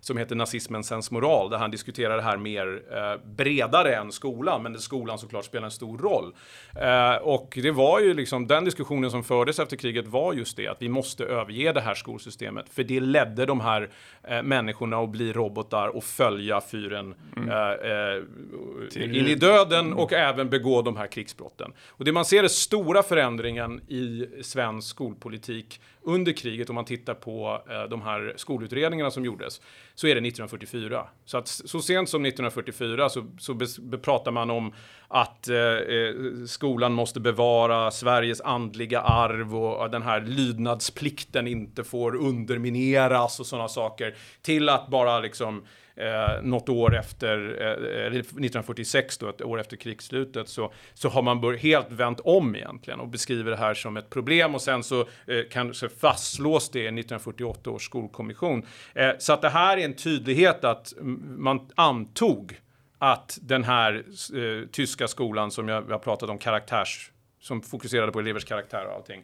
[0.04, 4.72] som heter Nazismen sensmoral, där han diskuterar det här mer eh, bredare än skolan, men
[4.72, 6.34] där skolan såklart spelar en stor roll.
[6.80, 10.68] Eh, och det var ju liksom den diskussionen som fördes efter kriget var just det,
[10.68, 13.90] att vi måste överge det här skolsystemet, för det ledde de här
[14.22, 17.48] eh, människorna att bli robotar och följa fyren mm.
[17.48, 17.56] Eh,
[19.00, 20.28] eh, in i döden och mm.
[20.28, 21.72] även begå de här krigsbrotten.
[21.88, 27.14] Och det man ser är stora förändringen i svensk skolpolitik under kriget, om man tittar
[27.14, 29.60] på eh, de här skolutredningarna som gjordes,
[29.94, 31.06] så är det 1944.
[31.24, 33.58] Så att så sent som 1944 så, så
[34.02, 34.72] pratar man om
[35.08, 36.14] att eh, eh,
[36.46, 43.68] skolan måste bevara Sveriges andliga arv och den här lydnadsplikten inte får undermineras och sådana
[43.68, 44.14] saker.
[44.42, 45.64] Till att bara liksom
[45.96, 51.22] eh, något år efter, eh, eh 1946 då, ett år efter krigsslutet, så, så har
[51.22, 54.82] man bör, helt vänt om egentligen och beskriver det här som ett problem och sen
[54.82, 58.66] så eh, kanske fastslås det i 1948 års skolkommission.
[58.94, 60.92] Eh, så att det här är en tydlighet att
[61.36, 62.60] man antog
[62.98, 64.04] att den här
[64.34, 68.92] eh, tyska skolan som jag, jag pratat om, karaktärs, som fokuserade på elevers karaktär och
[68.92, 69.22] allting,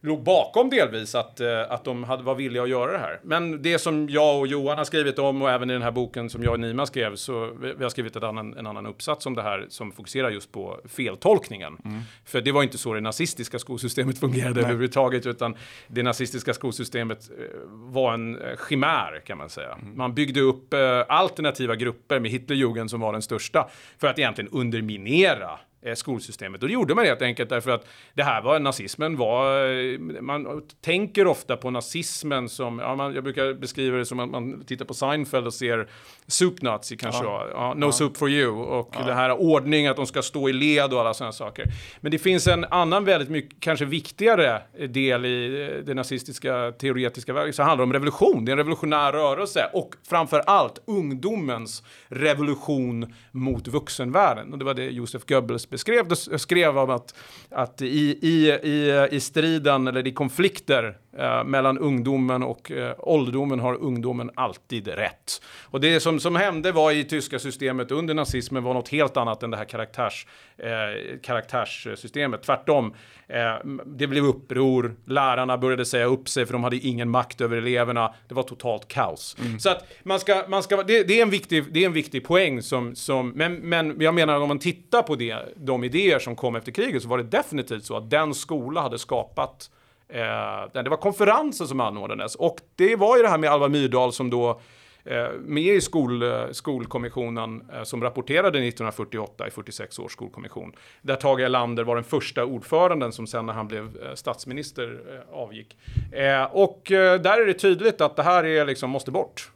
[0.00, 3.20] låg bakom delvis att, eh, att de hade, var villiga att göra det här.
[3.22, 6.30] Men det som jag och Johan har skrivit om och även i den här boken
[6.30, 9.42] som jag och Nima skrev så vi har skrivit annan, en annan uppsats om det
[9.42, 11.76] här som fokuserar just på feltolkningen.
[11.84, 12.00] Mm.
[12.24, 14.62] För det var inte så det nazistiska skolsystemet fungerade Nej.
[14.62, 15.56] överhuvudtaget utan
[15.86, 19.72] det nazistiska skolsystemet eh, var en eh, chimär kan man säga.
[19.72, 19.96] Mm.
[19.96, 20.74] Man byggde upp
[21.08, 25.58] alternativa grupper med Hitlerjugend som var den största för att egentligen underminera
[25.94, 26.62] skolsystemet.
[26.62, 30.62] Och det gjorde man helt enkelt därför att det här var, nazismen var, eh, man
[30.80, 34.84] tänker ofta på nazismen som, ja, man, jag brukar beskriva det som att man tittar
[34.84, 35.88] på Seinfeld och ser
[36.26, 37.48] soup nazi kanske, ja.
[37.52, 37.92] Ja, no ja.
[37.92, 39.06] soup for you och ja.
[39.06, 41.66] det här ordning att de ska stå i led och alla sådana saker.
[42.00, 47.32] Men det finns en annan väldigt mycket, kanske viktigare del i eh, det nazistiska teoretiska
[47.32, 48.44] verket som handlar om revolution.
[48.44, 54.52] Det är en revolutionär rörelse och framför allt ungdomens revolution mot vuxenvärlden.
[54.52, 57.14] Och det var det Josef Goebbels beskrev, skrev om att,
[57.50, 63.60] att i, i, i, i striden eller i konflikter eh, mellan ungdomen och eh, ålderdomen
[63.60, 65.42] har ungdomen alltid rätt.
[65.64, 69.42] Och det som, som hände var i tyska systemet under nazismen var något helt annat
[69.42, 70.26] än det här karaktärs,
[70.58, 72.42] eh, karaktärssystemet.
[72.42, 72.94] Tvärtom,
[73.28, 73.54] eh,
[73.86, 78.14] det blev uppror, lärarna började säga upp sig för de hade ingen makt över eleverna.
[78.28, 79.36] Det var totalt kaos.
[79.40, 79.58] Mm.
[79.58, 82.24] Så att man ska, man ska, det, det, är en viktig, det är en viktig
[82.24, 86.36] poäng som, som men, men jag menar om man tittar på det, de idéer som
[86.36, 89.70] kom efter kriget så var det definitivt så att den skola hade skapat
[90.08, 94.12] Eh, det var konferensen som anordnades och det var ju det här med Alva Myrdal
[94.12, 94.60] som då
[95.04, 100.72] eh, med i skol, eh, skolkommissionen eh, som rapporterade 1948 i 46 års skolkommission.
[101.02, 105.38] Där Tage Erlander var den första ordföranden som sen när han blev eh, statsminister eh,
[105.38, 105.76] avgick.
[106.12, 109.50] Eh, och eh, där är det tydligt att det här är liksom, måste bort.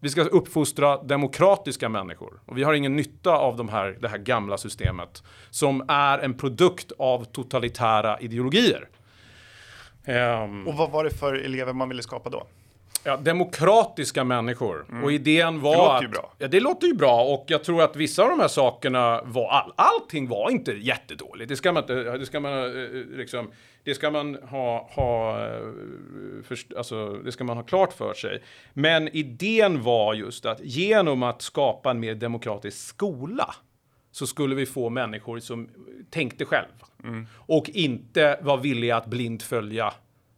[0.00, 2.40] Vi ska uppfostra demokratiska människor.
[2.46, 6.34] Och vi har ingen nytta av de här, det här gamla systemet som är en
[6.34, 8.88] produkt av totalitära ideologier.
[10.06, 12.46] Um, och vad var det för elever man ville skapa då?
[13.06, 14.84] Ja, demokratiska människor.
[14.90, 15.04] Mm.
[15.04, 15.72] Och idén var...
[15.72, 16.32] Det låter ju bra.
[16.38, 17.24] Ja, det låter ju bra.
[17.24, 19.48] Och jag tror att vissa av de här sakerna var...
[19.48, 21.48] All, allting var inte jättedåligt.
[21.48, 21.94] Det ska man inte...
[21.94, 23.50] Det ska man eh, eh, liksom...
[23.84, 24.88] Det ska man ha...
[24.90, 25.60] ha eh,
[26.44, 28.42] först, alltså, det ska man ha klart för sig.
[28.72, 33.54] Men idén var just att genom att skapa en mer demokratisk skola
[34.12, 35.68] så skulle vi få människor som
[36.10, 36.68] tänkte själv.
[37.04, 37.26] Mm.
[37.32, 39.92] Och inte var villiga att blint följa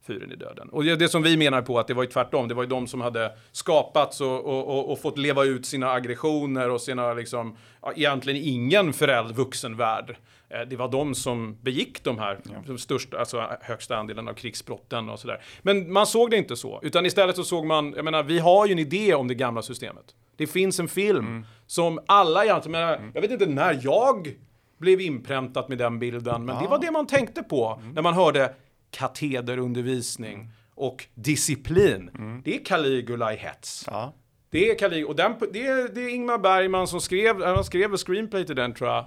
[0.07, 0.69] fyren i döden.
[0.69, 2.49] Och det, som vi menar på att det var ju tvärtom.
[2.49, 5.91] Det var ju de som hade skapats och, och, och, och fått leva ut sina
[5.91, 7.57] aggressioner och sina liksom,
[7.97, 10.17] egentligen ingen förälder vuxenvärld.
[10.49, 12.63] Eh, det var de som begick de här ja.
[12.67, 15.43] de största, alltså högsta andelen av krigsbrotten och sådär.
[15.63, 18.67] Men man såg det inte så, utan istället så såg man, jag menar, vi har
[18.67, 20.15] ju en idé om det gamla systemet.
[20.37, 21.47] Det finns en film mm.
[21.67, 23.11] som alla egentligen, jag, menar, mm.
[23.15, 24.35] jag vet inte när jag
[24.79, 26.63] blev inpräntat med den bilden, men ja.
[26.63, 27.95] det var det man tänkte på mm.
[27.95, 28.55] när man hörde
[28.91, 32.11] katederundervisning och disciplin.
[32.19, 32.43] Mm.
[32.45, 33.85] Det är Caligula i hets.
[33.91, 34.13] Ja.
[34.57, 37.93] Det är Caligula, och den, det, är, det är Ingmar Bergman som skrev, han skrev
[37.93, 39.05] en screenplay till den tror jag.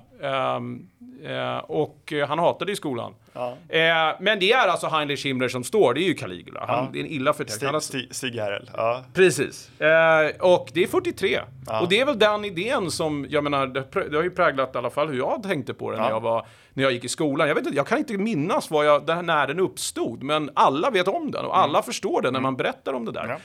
[0.58, 0.90] Um,
[1.30, 3.14] uh, och han hatade i skolan.
[3.34, 3.48] Ja.
[3.50, 6.66] Uh, men det är alltså Heinrich Himmler som står, det är ju Caligula.
[6.68, 6.90] Han, ja.
[6.94, 7.84] Det är en illa förtäckt.
[7.84, 8.70] Stig, Stig Herrel.
[8.74, 9.04] Ja.
[9.14, 9.72] Precis.
[9.82, 11.40] Uh, och det är 43.
[11.68, 11.82] Ja.
[11.82, 14.78] Och det är väl den idén som, jag menar, det, det, har ju präglat i
[14.78, 17.48] alla fall hur jag tänkte på det när jag var när jag gick i skolan.
[17.48, 21.32] Jag, vet inte, jag kan inte minnas jag, när den uppstod, men alla vet om
[21.32, 21.84] den och alla mm.
[21.84, 23.38] förstår den när man berättar om det där.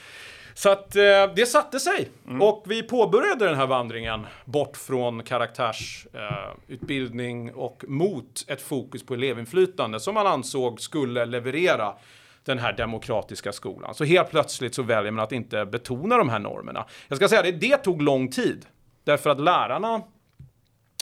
[0.57, 1.03] Så att eh,
[1.35, 2.09] det satte sig.
[2.27, 2.41] Mm.
[2.41, 9.13] Och vi påbörjade den här vandringen bort från karaktärsutbildning eh, och mot ett fokus på
[9.13, 11.93] elevinflytande som man ansåg skulle leverera
[12.43, 13.95] den här demokratiska skolan.
[13.95, 16.85] Så helt plötsligt så väljer man att inte betona de här normerna.
[17.07, 18.65] Jag ska säga det, det tog lång tid.
[19.03, 20.01] Därför att lärarna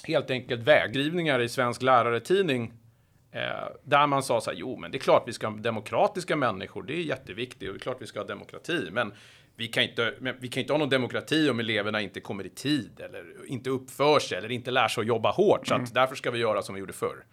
[0.04, 2.74] helt enkelt vägrivningar i Svensk Läraretidning
[3.36, 6.36] Eh, där man sa så här, jo men det är klart vi ska ha demokratiska
[6.36, 9.14] människor, det är jätteviktigt och det är klart vi ska ha demokrati, men
[9.56, 13.00] vi kan inte, vi kan inte ha någon demokrati om eleverna inte kommer i tid
[13.00, 15.94] eller inte uppför sig eller inte lär sig att jobba hårt, så att mm.
[15.94, 17.24] därför ska vi göra som vi gjorde förr.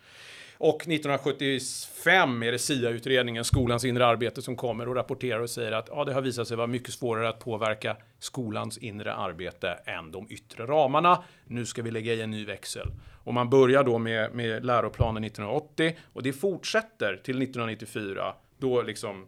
[0.62, 5.88] Och 1975 är det SIA-utredningen, skolans inre arbete, som kommer och rapporterar och säger att
[5.90, 10.26] ja, det har visat sig vara mycket svårare att påverka skolans inre arbete än de
[10.30, 11.24] yttre ramarna.
[11.44, 12.88] Nu ska vi lägga i en ny växel.
[13.24, 19.26] Och man börjar då med, med läroplanen 1980 och det fortsätter till 1994 då liksom,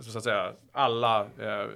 [0.00, 1.66] så att säga, alla eh,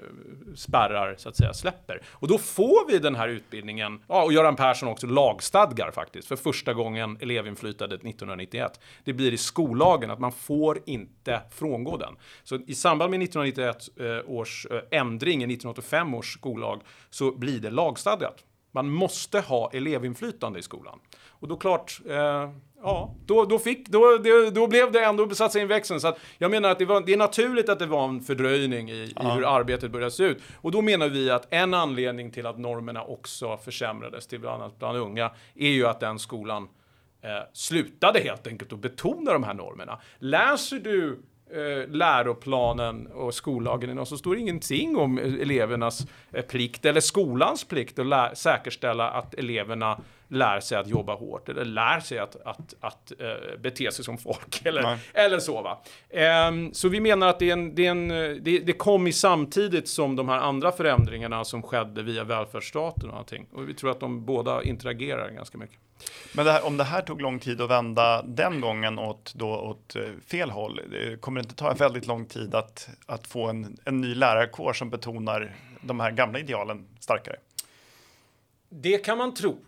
[0.55, 2.03] spärrar så att säga släpper.
[2.07, 6.37] Och då får vi den här utbildningen, ja, och Göran Persson också lagstadgar faktiskt, för
[6.37, 8.81] första gången elevinflytandet 1991.
[9.05, 12.16] Det blir i skollagen att man får inte frångå den.
[12.44, 17.61] Så i samband med 1991 eh, års eh, ändring i 1985 års skollag så blir
[17.61, 18.44] det lagstadgat.
[18.72, 20.99] Man måste ha elevinflytande i skolan.
[21.29, 22.51] Och då klart, eh,
[22.83, 26.01] ja, då, då, fick, då, det, då blev det ändå satt sig in växeln.
[26.01, 28.91] Så att jag menar att det, var, det är naturligt att det var en fördröjning
[28.91, 29.33] i, ja.
[29.33, 30.43] i, hur arbetet började se ut.
[30.61, 34.79] Och då menar vi att en anledning till att normerna också försämrades till bland annat
[34.79, 36.69] bland unga är ju att den skolan
[37.23, 40.01] eh, slutade helt enkelt att betona de här normerna.
[40.19, 46.85] Läser du eh, läroplanen och skollagen och så står det ingenting om elevernas eh, plikt
[46.85, 52.19] eller skolans plikt att säkerställa att eleverna lär sig att jobba hårt eller lär sig
[52.19, 55.62] att, att, att uh, bete sig som folk eller, eller så.
[55.62, 55.79] Va?
[56.49, 58.09] Um, så vi menar att det, är en, det, är en,
[58.43, 63.17] det, det, kom i samtidigt som de här andra förändringarna som skedde via välfärdsstaten och
[63.17, 63.47] allting.
[63.53, 65.79] Och vi tror att de båda interagerar ganska mycket.
[66.33, 69.49] Men det här, om det här tog lång tid att vända den gången åt, då,
[69.49, 70.81] åt eh, fel håll,
[71.21, 74.91] kommer det inte ta väldigt lång tid att, att få en, en ny lärarkår som
[74.91, 77.37] betonar de här gamla idealen starkare?
[78.69, 79.59] Det kan man tro.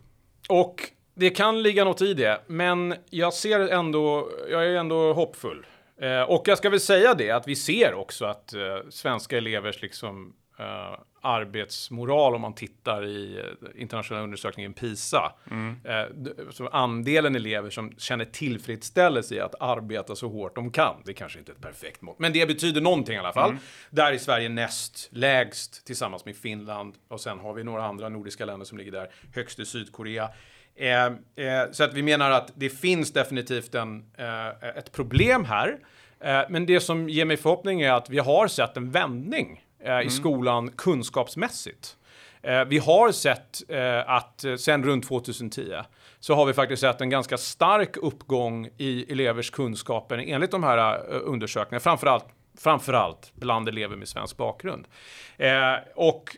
[0.49, 5.67] Och det kan ligga något i det, men jag ser ändå, jag är ändå hoppfull.
[6.01, 9.83] Eh, och jag ska väl säga det att vi ser också att eh, svenska elevers
[9.83, 15.33] liksom eh, arbetsmoral om man tittar i eh, internationella undersökningen PISA.
[15.51, 15.77] Mm.
[15.85, 20.97] Eh, andelen elever som känner tillfredsställelse i att arbeta så hårt de kan.
[21.05, 23.51] Det är kanske inte är ett perfekt mått, men det betyder någonting i alla fall.
[23.51, 23.62] Mm.
[23.90, 28.44] Där är Sverige näst lägst tillsammans med Finland och sen har vi några andra nordiska
[28.44, 29.11] länder som ligger där.
[29.35, 30.29] Högst i Sydkorea.
[30.77, 35.79] Eh, eh, så att vi menar att det finns definitivt en, eh, ett problem här.
[36.21, 40.07] Eh, men det som ger mig förhoppning är att vi har sett en vändning mm.
[40.07, 41.97] i skolan kunskapsmässigt.
[42.43, 45.73] Eh, vi har sett eh, att eh, sen runt 2010
[46.21, 50.95] så har vi faktiskt sett en ganska stark uppgång i elevers kunskaper enligt de här
[50.95, 52.25] eh, undersökningarna, framförallt
[52.59, 54.88] framförallt bland elever med svensk bakgrund.
[55.37, 56.37] Eh, och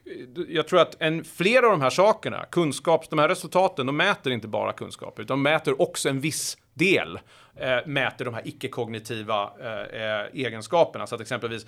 [0.49, 4.33] jag tror att en, flera av de här sakerna, kunskaps, de här resultaten, de mäter
[4.33, 7.19] inte bara kunskaper, utan de mäter också en viss del,
[7.57, 11.07] eh, mäter de här icke-kognitiva eh, eh egenskaperna.
[11.07, 11.67] Så att exempelvis,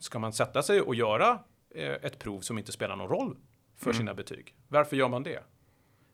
[0.00, 1.38] ska man sätta sig och göra
[1.74, 3.36] eh, ett prov som inte spelar någon roll
[3.76, 3.98] för mm.
[3.98, 4.54] sina betyg?
[4.68, 5.42] Varför gör man det?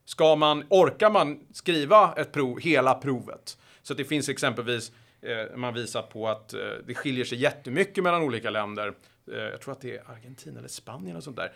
[0.04, 3.58] Ska man, orkar man skriva ett prov, hela provet?
[3.82, 8.22] Så det finns exempelvis Eh, man visar på att eh, det skiljer sig jättemycket mellan
[8.22, 8.94] olika länder.
[9.32, 11.52] Eh, jag tror att det är Argentina eller Spanien och sånt där.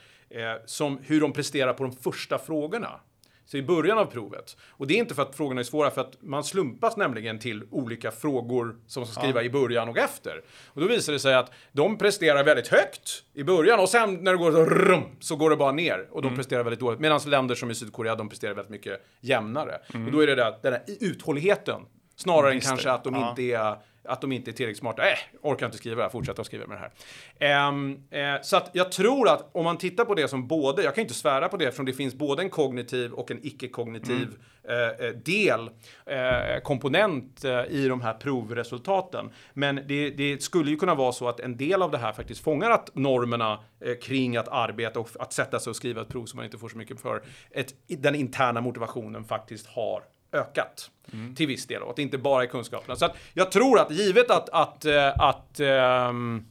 [0.67, 3.01] som hur de presterar på de första frågorna.
[3.47, 4.57] Så i början av provet.
[4.69, 7.65] Och det är inte för att frågorna är svåra, för att man slumpas nämligen till
[7.71, 9.47] olika frågor som ska skriva ja.
[9.47, 10.43] i början och efter.
[10.67, 14.33] Och då visar det sig att de presterar väldigt högt i början och sen när
[14.33, 16.37] det går så rum, så går det bara ner och de mm.
[16.37, 17.01] presterar väldigt dåligt.
[17.01, 19.79] Medan länder som i Sydkorea, de presterar väldigt mycket jämnare.
[19.95, 20.07] Mm.
[20.07, 21.81] Och då är det där, den här uthålligheten
[22.17, 23.31] Snarare än kanske att de, ja.
[23.31, 23.77] inte är,
[24.09, 25.11] att de inte är tillräckligt smarta.
[25.11, 26.91] Äh, orkar inte skriva det här, fortsätta att skriva med det
[27.39, 27.69] här.
[27.69, 30.95] Um, eh, så att jag tror att om man tittar på det som både, jag
[30.95, 34.29] kan inte svära på det eftersom det finns både en kognitiv och en icke-kognitiv
[34.69, 34.91] mm.
[35.01, 35.71] eh, del,
[36.07, 39.31] eh, komponent i de här provresultaten.
[39.53, 42.45] Men det, det, skulle ju kunna vara så att en del av det här faktiskt
[42.45, 43.59] fångar att normerna
[44.03, 46.69] kring att arbeta och att sätta sig och skriva ett prov som man inte får
[46.69, 51.35] så mycket för, ett, den interna motivationen faktiskt har ökat mm.
[51.35, 52.97] till viss del och att det inte bara är kunskaperna.
[52.97, 56.47] Så att jag tror att givet att, att, eh, att, ähm,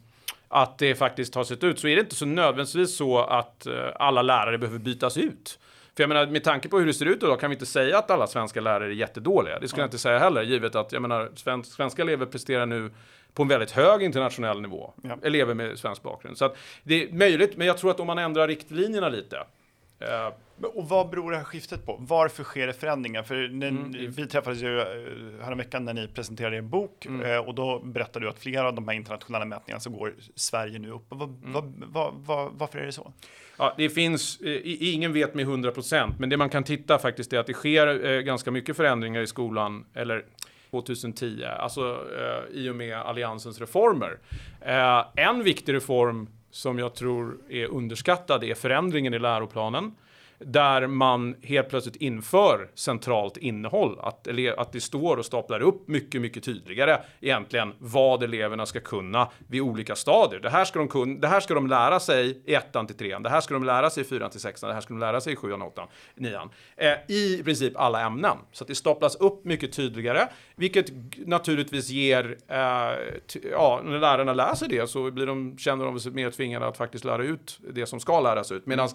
[0.48, 3.74] att det faktiskt har sett ut så är det inte så nödvändigtvis så att äh,
[3.96, 5.60] alla lärare behöver bytas ut.
[5.96, 7.98] För jag menar, med tanke på hur det ser ut idag kan vi inte säga
[7.98, 9.60] att alla svenska lärare är jättedåliga.
[9.60, 9.84] Det skulle ja.
[9.84, 12.92] jag inte säga heller, givet att jag menar, svensk, svenska elever presterar nu
[13.34, 14.94] på en väldigt hög internationell nivå.
[15.04, 15.18] Ja.
[15.24, 16.38] Elever med svensk bakgrund.
[16.38, 19.44] Så att det är möjligt, men jag tror att om man ändrar riktlinjerna lite
[20.00, 20.34] Eh,
[20.74, 21.98] och vad beror det här skiftet på?
[22.00, 23.24] Varför sker det förändringar?
[23.24, 24.12] För när, mm.
[24.12, 24.86] vi träffades ju eh,
[25.44, 27.22] häromveckan när ni presenterade er bok mm.
[27.22, 30.80] Eh, och då berättade du att flera av de här internationella mätningarna så går Sverige
[30.80, 31.06] nu upp.
[31.10, 31.54] Vad, mm.
[31.54, 33.14] vad, vad, vad, varför är det så?
[33.58, 37.40] Ja, det finns, ingen vet med 100 procent, men det man kan titta faktiskt är
[37.40, 40.26] att det sker ganska mycket förändringar i skolan, eller
[40.72, 42.00] 2010, alltså
[42.54, 44.18] i och med alliansens reformer.
[45.16, 49.92] en viktig reform som jag tror är underskattad är förändringen i läroplanen
[50.40, 54.00] där man helt plötsligt inför centralt innehåll.
[54.02, 59.28] Att, att det står och staplar upp mycket, mycket tydligare egentligen vad eleverna ska kunna
[59.48, 60.40] vid olika stadier.
[60.40, 63.24] Det här ska de, kunna, det här ska de lära sig i ettan till trean,
[63.24, 65.22] det här ska de lära sig i fyran till sexan, det här ska de lära
[65.22, 66.50] sig i sjuan, åttan, nian.
[66.78, 68.38] Eh, I princip alla ämnen.
[68.52, 70.86] Så att det staplas upp mycket tydligare, vilket
[71.28, 72.58] naturligtvis ger, eh,
[73.52, 77.06] ja, när lärarna läser det så blir de, känner de sig mer tvingade att faktiskt
[77.06, 78.66] lära ut det som ska läras ut.
[78.66, 78.90] Medan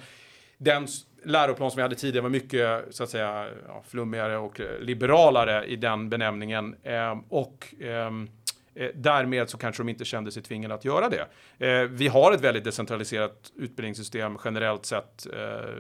[0.61, 0.87] den
[1.25, 5.65] läroplan som vi hade tidigare var mycket så att säga, ja, flummigare och eh, liberalare
[5.65, 6.77] i den benämningen.
[6.83, 8.29] Eh, och ehm,
[8.75, 11.27] eh, därmed så kanske de inte kände sig tvingade att göra det.
[11.67, 15.27] Eh, vi har ett väldigt decentraliserat utbildningssystem generellt sett.
[15.27, 15.71] Eh,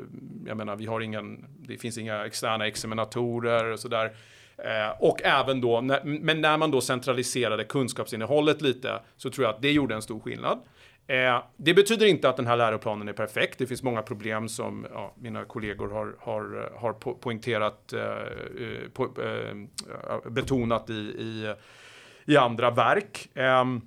[0.46, 4.12] jag menar, vi har ingen, det finns inga externa examinatorer och sådär.
[4.58, 9.54] Eh, och även då, när, men när man då centraliserade kunskapsinnehållet lite så tror jag
[9.54, 10.58] att det gjorde en stor skillnad.
[11.10, 13.58] Eh, det betyder inte att den här läroplanen är perfekt.
[13.58, 18.00] Det finns många problem som ja, mina kollegor har, har, eh, har po poängterat, eh,
[18.00, 21.54] eh po eh, betonat i, i,
[22.26, 23.28] i, andra verk.
[23.34, 23.80] Ehm,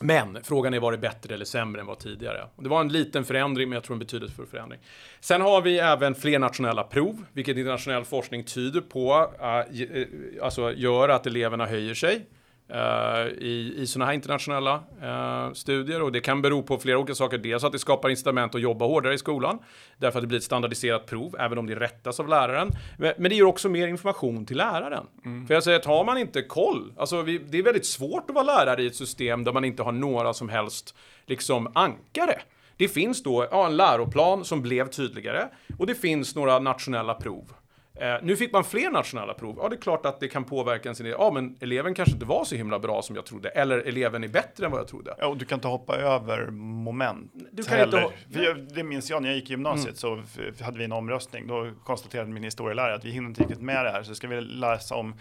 [0.00, 2.46] men frågan är, var det bättre eller sämre än vad tidigare?
[2.56, 4.80] Det var en liten förändring, men jag tror en betydelsefull förändring.
[5.20, 11.08] Sen har vi även fler nationella prov, vilket internationell forskning tyder på, eh, alltså gör
[11.08, 12.26] att eleverna höjer sig.
[12.74, 17.14] Uh, i, i sådana här internationella uh, studier och det kan bero på flera olika
[17.14, 17.38] saker.
[17.38, 19.58] Dels att det skapar incitament att jobba hårdare i skolan
[19.96, 22.70] därför att det blir ett standardiserat prov, även om det rättas av läraren.
[22.98, 25.06] Men, men det ger också mer information till läraren.
[25.24, 25.46] Mm.
[25.46, 28.34] För jag säger att har man inte koll, alltså vi, det är väldigt svårt att
[28.34, 30.94] vara lärare i ett system där man inte har några som helst
[31.26, 32.40] liksom ankare.
[32.76, 37.52] Det finns då ja, en läroplan som blev tydligare och det finns några nationella prov
[38.00, 39.58] Eh, nu fick man fler nationella prov.
[39.62, 42.44] Ja, det är klart att det kan påverka sin Ja, men eleven kanske inte var
[42.44, 43.48] så himla bra som jag trodde.
[43.48, 45.14] Eller eleven är bättre än vad jag trodde.
[45.18, 48.12] Ja, och du kan inte hoppa över moment du kan heller.
[48.26, 50.26] Inte jag, det minns jag när jag gick i gymnasiet mm.
[50.56, 51.46] så hade vi en omröstning.
[51.46, 54.02] Då konstaterade min historielärare att vi hinner inte riktigt med det här.
[54.02, 55.14] Så ska vi läsa om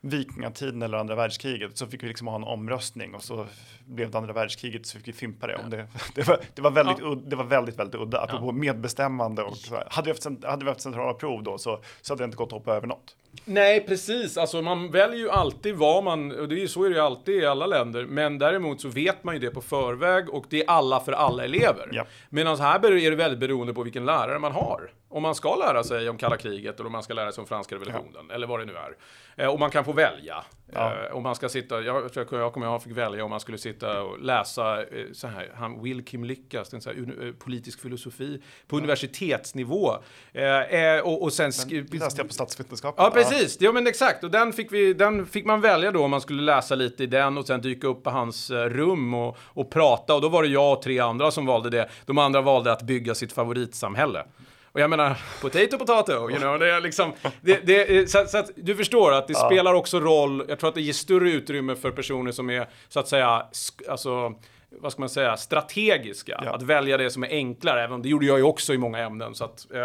[0.00, 3.46] vikingatiden eller andra världskriget så fick vi liksom ha en omröstning och så
[3.84, 5.52] blev det andra världskriget så fick vi fimpa det.
[5.52, 5.68] Ja.
[5.68, 7.18] det, det, var, det, var väldigt, ja.
[7.26, 8.52] det var väldigt, väldigt udda, apropå ja.
[8.52, 12.22] medbestämmande och så Hade vi haft, hade vi haft centrala prov då så, så hade
[12.22, 13.16] det inte gått att hoppa över något.
[13.44, 14.36] Nej, precis.
[14.36, 17.42] Alltså man väljer ju alltid vad man, och det är så är det ju alltid
[17.42, 20.70] i alla länder, men däremot så vet man ju det på förväg och det är
[20.70, 21.88] alla för alla elever.
[21.92, 22.06] Ja.
[22.30, 24.90] Medan här är det väldigt beroende på vilken lärare man har.
[25.10, 27.46] Om man ska lära sig om kalla kriget eller om man ska lära sig om
[27.46, 28.96] franska revolutionen eller vad det nu är.
[29.44, 30.44] Eh, och man kan få välja.
[30.72, 30.92] Ja.
[31.06, 33.58] Eh, om man ska sitta, jag, jag, jag kommer ihåg fick välja om man skulle
[33.58, 37.32] sitta och läsa eh, så här, han Will Kim Lyckas, en så här, uni- eh,
[37.34, 39.96] politisk filosofi på universitetsnivå.
[40.32, 42.94] Eh, eh, och, och sen Den läste jag på statsvetenskap.
[42.98, 43.60] Ja, precis.
[43.60, 44.24] Ja, men exakt.
[44.24, 47.06] Och den fick, vi, den fick man välja då om man skulle läsa lite i
[47.06, 50.14] den och sen dyka upp på hans rum och, och prata.
[50.14, 51.88] Och då var det jag och tre andra som valde det.
[52.06, 54.24] De andra valde att bygga sitt favoritsamhälle.
[54.72, 58.50] Och jag menar, potato potato, you know, det är liksom, det, det, så, så att
[58.56, 61.90] du förstår att det spelar också roll, jag tror att det ger större utrymme för
[61.90, 63.46] personer som är, så att säga,
[63.88, 64.34] alltså,
[64.70, 66.42] vad ska man säga, strategiska.
[66.44, 66.54] Ja.
[66.54, 68.98] Att välja det som är enklare, även om det gjorde jag ju också i många
[68.98, 69.34] ämnen.
[69.34, 69.80] Så att, eh,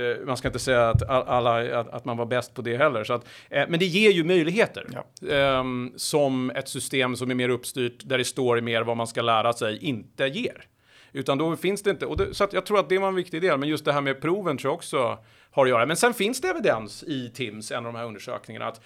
[0.00, 2.76] eh, man ska inte säga att, all- alla, att, att man var bäst på det
[2.76, 3.04] heller.
[3.04, 4.86] Så att, eh, men det ger ju möjligheter.
[4.92, 5.28] Ja.
[5.34, 9.22] Ehm, som ett system som är mer uppstyrt, där det står mer vad man ska
[9.22, 10.64] lära sig, inte ger.
[11.12, 13.42] Utan då finns det inte, och det, så jag tror att det var en viktig
[13.42, 15.18] del, men just det här med proven tror jag också
[15.50, 15.86] har att göra.
[15.86, 18.80] Men sen finns det evidens i TIMS, en av de här undersökningarna, att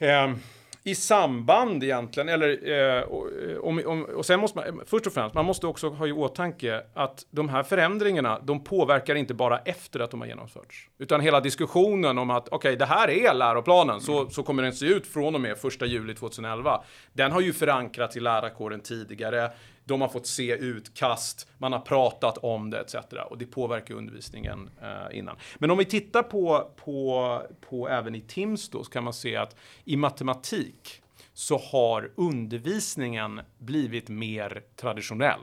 [0.00, 0.38] Ehm,
[0.84, 3.26] I samband egentligen, eller eh, och,
[3.60, 6.82] om, om, och sen måste man, först och främst, man måste också ha i åtanke
[6.94, 10.88] att de här förändringarna, de påverkar inte bara efter att de har genomförts.
[10.98, 14.86] Utan hela diskussionen om att, okej, det här är läroplanen, så, så kommer den se
[14.86, 16.82] ut från och med 1 juli 2011.
[17.12, 19.50] Den har ju förankrats i lärarkåren tidigare.
[19.90, 22.94] De har fått se utkast, man har pratat om det etc.
[23.30, 25.36] Och det påverkar undervisningen eh, innan.
[25.58, 29.36] Men om vi tittar på, på, på även i TIMS då, så kan man se
[29.36, 35.40] att i matematik så har undervisningen blivit mer traditionell.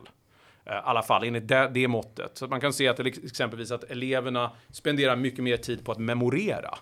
[0.65, 2.37] Eh, I alla fall enligt det, det måttet.
[2.37, 5.99] Så man kan se att till exempelvis att eleverna spenderar mycket mer tid på att
[5.99, 6.77] memorera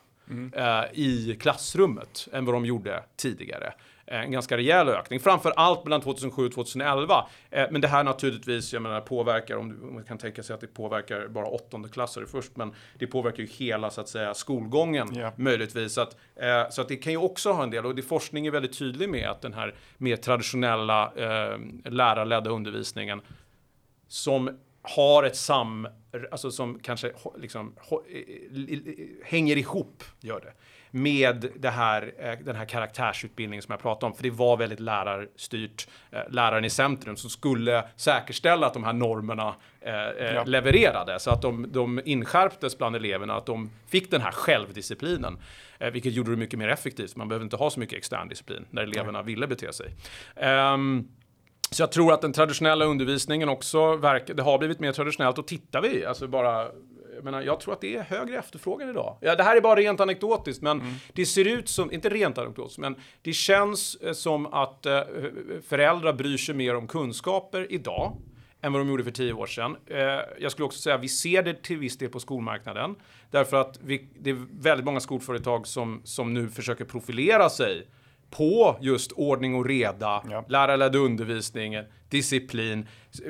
[0.55, 3.73] eh, i klassrummet än vad de gjorde tidigare.
[4.07, 7.27] Eh, En ganska rejäl ökning, framför allt mellan 2007 och 2011.
[7.51, 10.67] Eh, Men det här naturligtvis, jag menar, påverkar, om man kan tänka sig att det
[10.67, 15.31] påverkar bara åttondeklassare först, men det påverkar ju hela, så att säga, skolgången Ja.
[15.35, 15.93] möjligtvis.
[15.93, 18.47] Så att, eh, så att det kan ju också ha en del, och det forskning
[18.47, 23.21] är väldigt tydlig med att den här mer traditionella eh, lärarledda undervisningen
[24.07, 25.87] som har ett sam,
[26.31, 27.75] alltså som kanske liksom,
[29.23, 30.53] hänger ihop, gör det,
[30.91, 34.15] med det här, eh, den här karaktärsutbildningen som jag pratade om.
[34.15, 38.93] För det var väldigt lärarstyrt, eh, läraren i centrum som skulle säkerställa att de här
[38.93, 39.93] normerna eh,
[40.33, 40.43] Ja.
[40.43, 41.19] levererade.
[41.19, 45.37] Så att de, de inskärptes bland eleverna, att de fick den här självdisciplinen.
[45.91, 47.15] Vilket gjorde det mycket mer effektivt.
[47.15, 49.87] Man behöver inte ha så mycket extern disciplin när eleverna ville bete sig.
[50.35, 51.07] Ehm,
[51.71, 55.47] så jag tror att den traditionella undervisningen också verkar, det har blivit mer traditionellt och
[55.47, 56.67] tittar vi, alltså bara,
[57.15, 59.17] jag menar, jag tror att det är högre efterfrågan idag.
[59.21, 60.81] Ja, det här är bara rent anekdotiskt, men
[61.13, 65.01] det ser ut som, inte rent anekdotiskt, men det känns eh, som att eh,
[65.67, 68.17] föräldrar bryr sig mer om kunskaper idag
[68.61, 69.77] än vad de gjorde för tio år sedan.
[69.87, 69.97] Eh,
[70.39, 72.95] jag skulle också säga att vi ser det till viss del på skolmarknaden.
[73.31, 77.87] Därför att vi, det är väldigt många skolföretag som, som nu försöker profilera sig
[78.29, 80.45] på just ordning och reda, Ja.
[80.49, 81.75] lärarledd undervisning,
[82.09, 82.87] disciplin.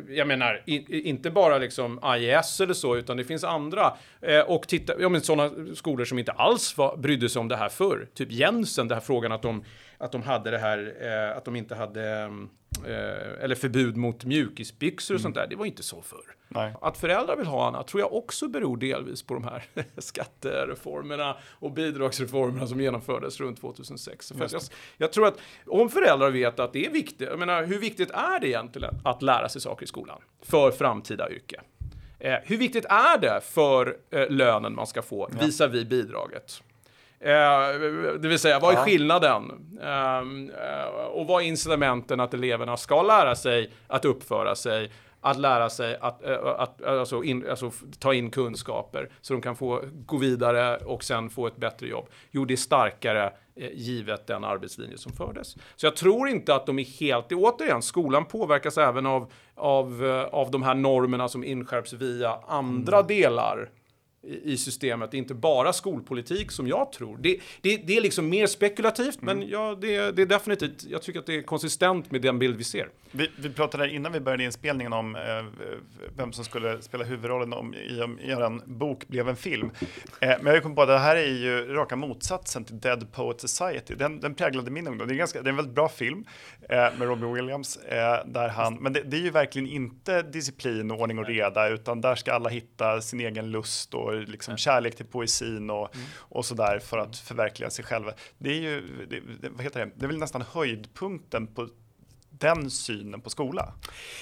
[0.09, 3.93] Jag menar, i, inte bara liksom IES eller så, utan det finns andra.
[4.21, 7.55] Eh, och titta, ja men sådana skolor som inte alls var, brydde sig om det
[7.55, 8.07] här förr.
[8.13, 9.63] Typ Jensen, den här frågan att de,
[9.97, 10.93] att de hade det här,
[11.31, 12.21] eh, att de inte hade,
[12.85, 15.47] eh, eller förbud mot mjukisbyxor och sånt där.
[15.47, 16.34] Det var inte så förr.
[16.55, 16.73] Nej.
[16.81, 19.63] Att föräldrar vill ha annat tror jag också beror delvis på de här
[19.97, 24.31] skattereformerna och bidragsreformerna som genomfördes runt 2006.
[24.37, 24.61] För att jag,
[24.97, 25.37] jag tror att
[25.67, 29.21] om föräldrar vet att det är viktigt, jag menar hur viktigt är det egentligen att
[29.21, 31.61] lära sig saker i skolan för framtida yrke?
[32.19, 36.61] Eh, hur viktigt är det för eh, lönen man ska få visavi bidraget?
[37.19, 37.29] Eh,
[38.19, 38.83] det vill säga, vad är Ja.
[38.83, 39.51] skillnaden?
[39.83, 44.91] Ehm, eh, och vad är incitamenten att eleverna ska lära sig att uppföra sig?
[45.25, 49.55] Att lära sig att, eh, att alltså in, alltså ta in kunskaper så de kan
[49.55, 52.05] få gå vidare och sen få ett bättre jobb.
[52.31, 55.55] Jo, det är starkare eh, givet den arbetslinje som fördes.
[55.75, 60.23] Så jag tror inte att de är helt, återigen, skolan påverkas även av, av, eh,
[60.23, 63.69] av de här normerna som inskärps via andra delar
[64.43, 67.17] i systemet, inte bara skolpolitik som jag tror.
[67.21, 71.19] Det, det, det är liksom mer spekulativt, men ja, det, det är definitivt, jag tycker
[71.19, 72.89] att det är konsistent med den bild vi ser.
[73.11, 75.21] Vi, vi pratade innan vi började inspelningen om eh,
[76.17, 79.71] vem som skulle spela huvudrollen om, i om er bok blev en film.
[80.19, 83.41] Eh, men jag kom på att det här är ju raka motsatsen till Dead Poet
[83.41, 83.95] Society.
[83.95, 85.07] Den, den präglade min ungdom.
[85.07, 86.25] Det är, ganska, det är en väldigt bra film
[86.69, 87.77] eh, med Robbie Williams.
[87.77, 91.69] Eh, där han, men det, det är ju verkligen inte disciplin, och ordning och reda,
[91.69, 95.95] utan där ska alla hitta sin egen lust och och liksom kärlek till poesin och,
[95.95, 96.07] mm.
[96.17, 98.13] och sådär för att förverkliga sig själva.
[98.37, 101.67] Det är ju, det, det, vad heter det, det är väl nästan höjdpunkten på
[102.39, 103.73] den synen på skola?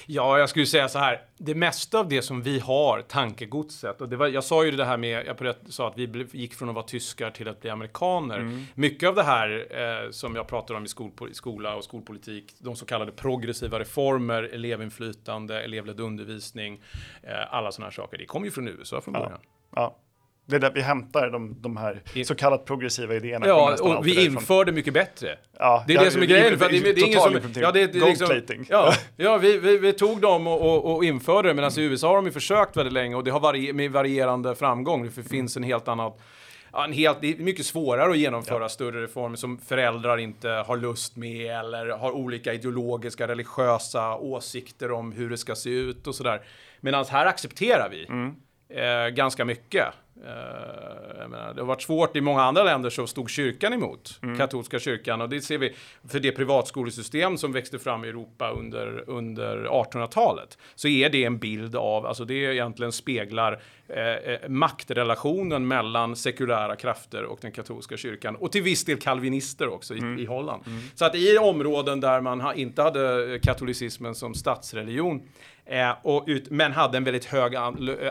[0.06, 1.22] Ja, jag skulle säga så här.
[1.38, 4.84] Det mesta av det som vi har, tankegodset, och det var, jag sa ju det
[4.84, 8.38] här med, jag sa att vi gick från att vara tyskar till att bli amerikaner.
[8.38, 8.64] Mm.
[8.74, 12.76] Mycket av det här eh, som jag pratar om i skol, skola och skolpolitik, de
[12.76, 16.82] så kallade progressiva reformer, elevinflytande, elevledd undervisning,
[17.22, 19.38] eh, alla sådana här saker, det kom ju från USA från början.
[19.42, 19.53] Ja.
[20.46, 23.46] Det är där vi hämtar de, de här så kallat progressiva idéerna.
[23.46, 25.38] Ja, och vi inför det mycket bättre.
[25.58, 26.58] Ja, det är ja, det som är grejen.
[26.58, 29.92] För det, det, är ingen som, ja, det, det, liksom, ja, ja vi, vi, vi,
[29.92, 31.84] tog dem och, och, och införde det, medan mm.
[31.84, 35.10] i USA har de ju försökt väldigt länge och det har vari med varierande framgång.
[35.16, 36.12] Det finns en helt annan
[36.84, 38.68] en helt, det är mycket svårare att genomföra ja.
[38.68, 45.12] större reformer som föräldrar inte har lust med eller har olika ideologiska, religiösa åsikter om
[45.12, 46.42] hur det ska se ut och sådär.
[46.80, 48.34] Medan här accepterar vi mm.
[48.74, 49.86] Eh, ganska mycket.
[50.16, 54.38] Uh, menar, det har varit svårt i många andra länder så stod kyrkan emot, mm.
[54.38, 55.20] katolska kyrkan.
[55.20, 55.74] Och det ser vi
[56.08, 60.58] för det privatskolesystem som växte fram i Europa under, under 1800-talet.
[60.74, 66.76] Så är det en bild av, alltså det egentligen speglar eh, eh, maktrelationen mellan sekulära
[66.76, 68.36] krafter och den katolska kyrkan.
[68.36, 70.18] Och till viss del kalvinister också i, mm.
[70.18, 70.62] i Holland.
[70.66, 70.82] Mm.
[70.94, 75.22] Så att i områden där man ha, inte hade katolicismen som statsreligion
[75.66, 77.54] Eh, och ut, men hade en väldigt hög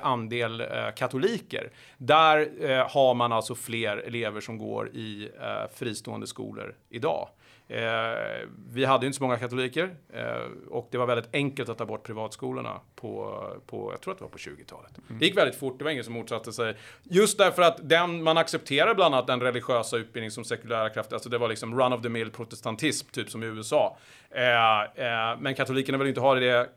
[0.01, 1.71] andel eh, katoliker.
[1.97, 7.29] Där eh, har man alltså fler elever som går i eh, fristående skolor idag.
[7.67, 10.23] Eh, vi hade ju inte så många katoliker eh,
[10.69, 14.23] och det var väldigt enkelt att ta bort privatskolorna på, på jag tror att det
[14.23, 14.91] var på 20-talet.
[15.09, 15.19] Mm.
[15.19, 16.75] Det gick väldigt fort, det var ingen som motsatte sig.
[17.03, 21.29] Just därför att den, man accepterar bland annat den religiösa utbildning som sekulära krafter, alltså
[21.29, 23.97] det var liksom run of the mill protestantism, typ som i USA.
[24.35, 26.69] Eh, eh, men katolikerna vill inte ha det,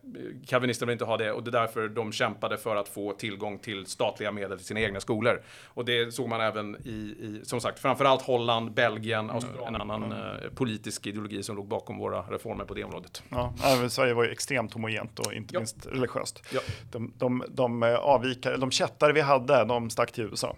[0.47, 3.59] kalvinisterna vill inte ha det och det är därför de kämpade för att få tillgång
[3.59, 5.43] till statliga medel till sina egna skolor.
[5.67, 10.13] Och det såg man även i, i som sagt, framförallt Holland, Belgien, Australien, en annan
[10.13, 10.55] mm.
[10.55, 13.23] politisk ideologi som låg bakom våra reformer på det området.
[13.29, 13.55] Ja,
[13.89, 15.61] Sverige var ju extremt homogent och inte ja.
[15.61, 16.43] minst religiöst.
[16.51, 16.61] Ja.
[16.91, 20.57] De, de, de avvikare, de kättare vi hade, de stack till USA.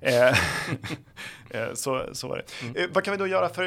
[0.00, 0.34] Ja.
[1.74, 2.66] Så, så var det.
[2.66, 2.90] Mm.
[2.92, 3.62] Vad kan vi då göra för,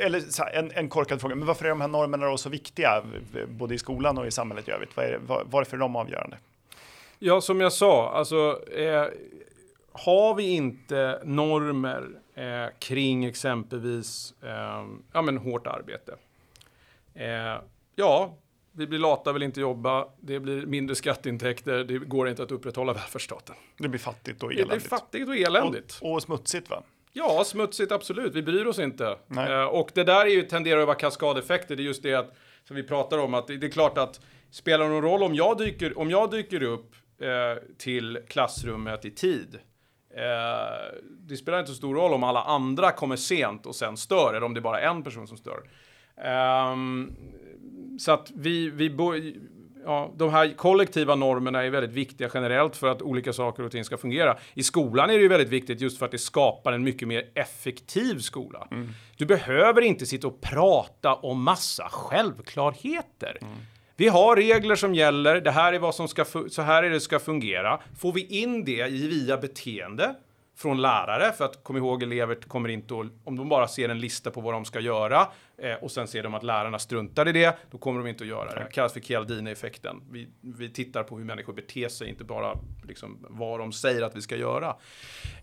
[0.00, 2.48] eller här, en, en korkad fråga, men varför är de här normerna normerna då så
[2.48, 3.02] viktiga,
[3.48, 4.96] både i skolan och i samhället i övrigt?
[4.96, 6.36] Vad är, var, varför är de avgörande?
[7.18, 9.06] Ja, som jag sa, alltså eh,
[9.92, 16.16] har vi inte normer eh, kring exempelvis eh, ja, men hårt arbete.
[17.14, 17.60] Eh,
[17.96, 18.34] ja,
[18.72, 22.92] vi blir lata, vill inte jobba, det blir mindre skatteintäkter, det går inte att upprätthålla
[22.92, 23.56] välfärdsstaten.
[23.78, 24.70] Det blir fattigt och eländigt.
[24.70, 25.98] Det blir fattigt och eländigt.
[26.02, 26.82] Och, och smutsigt va?
[27.16, 28.34] Ja, smutsigt absolut.
[28.34, 29.16] Vi bryr oss inte.
[29.36, 31.76] Eh, och det där är ju, tenderar att vara kaskadeffekter.
[31.76, 34.20] Det är just det att, som vi pratar om, att det, det är klart att
[34.50, 39.58] spelar någon roll om jag dyker, om jag dyker upp eh, till klassrummet i tid.
[40.16, 44.34] Eh, det spelar inte så stor roll om alla andra kommer sent och sen stör,
[44.34, 45.60] eller om det är bara en person som stör.
[46.72, 47.16] Um,
[47.98, 48.90] så att vi, vi
[49.84, 53.84] ja, de här kollektiva normerna är väldigt viktiga generellt för att olika saker och ting
[53.84, 54.36] ska fungera.
[54.54, 57.24] I skolan är det ju väldigt viktigt just för att det skapar en mycket mer
[57.34, 58.68] effektiv skola.
[58.70, 58.88] Mm.
[59.16, 63.38] Du behöver inte sitta och prata om massa självklarheter.
[63.40, 63.54] Mm.
[63.96, 67.00] Vi har regler som gäller, det här är vad som ska, så här är det
[67.00, 67.80] ska fungera.
[67.98, 70.14] Får vi in det via beteende,
[70.56, 74.00] från lärare, för att kom ihåg elever kommer inte att, om de bara ser en
[74.00, 75.28] lista på vad de ska göra
[75.58, 78.28] eh, och sen ser de att lärarna struntar i det, då kommer de inte att
[78.28, 78.60] göra det.
[78.60, 80.02] Det kallas för Chialdini-effekten.
[80.10, 84.16] Vi, vi tittar på hur människor beter sig, inte bara liksom, vad de säger att
[84.16, 84.76] vi ska göra.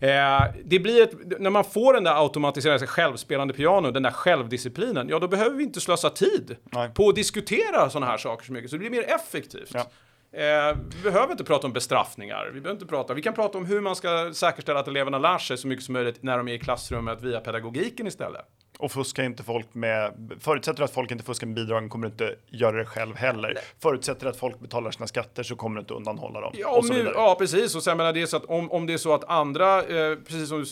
[0.00, 5.08] Eh, det blir ett, när man får den där automatiserade självspelande piano, den där självdisciplinen,
[5.08, 6.90] ja då behöver vi inte slösa tid Nej.
[6.94, 9.70] på att diskutera sådana här saker så mycket, så det blir mer effektivt.
[9.74, 9.90] Ja.
[10.32, 12.50] Eh, vi behöver inte prata om bestraffningar.
[12.54, 15.38] Vi, behöver inte prata, vi kan prata om hur man ska säkerställa att eleverna lär
[15.38, 18.46] sig så mycket som möjligt när de är i klassrummet via pedagogiken istället.
[18.82, 22.34] Och fuskar inte folk med, förutsätter att folk inte fuskar med bidragen kommer du inte
[22.46, 23.52] göra det själv heller.
[23.54, 23.64] Nej.
[23.82, 26.52] Förutsätter att folk betalar sina skatter så kommer du inte undanhålla dem.
[26.56, 27.74] Ja, och nu, ja precis.
[27.74, 30.16] Och sen menar det är så att om, om det är så att andra, eh,
[30.16, 30.64] precis som,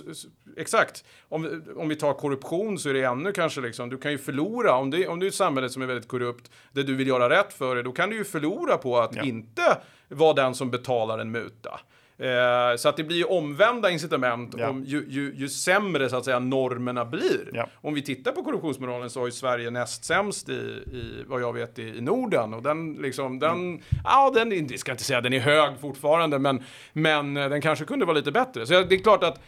[0.56, 4.18] exakt, om, om vi tar korruption så är det ännu kanske liksom, du kan ju
[4.18, 7.08] förlora, om det, om det är ett samhälle som är väldigt korrupt, där du vill
[7.08, 9.22] göra rätt för dig, då kan du ju förlora på att ja.
[9.22, 11.80] inte vara den som betalar en muta.
[12.20, 14.68] Eh, så att det blir ju omvända incitament ja.
[14.68, 17.50] om ju, ju, ju, sämre så att säga normerna blir.
[17.52, 17.66] Ja.
[17.74, 21.52] Om vi tittar på korruptionsmoralen så har ju Sverige näst sämst i, i vad jag
[21.52, 23.80] vet i, i Norden och den liksom den mm.
[24.04, 27.84] ja den jag ska inte säga den är hög fortfarande men men eh, den kanske
[27.84, 28.66] kunde vara lite bättre.
[28.66, 29.40] Så det är klart att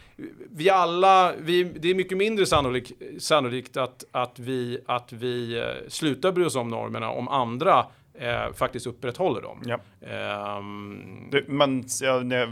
[0.51, 5.65] vi alla vi, det är mycket mindre sannolik, sannolikt att att vi att vi eh,
[5.87, 7.85] slutar bry oss om normerna om andra
[8.19, 9.61] eh, faktiskt upprätthåller dem.
[9.65, 9.79] Ja.
[10.07, 12.49] Ehm, Det, man, jag, jag,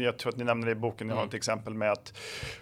[0.00, 1.28] jag tror att ni nämner det i boken, jag har Mm.
[1.28, 2.18] ett exempel med att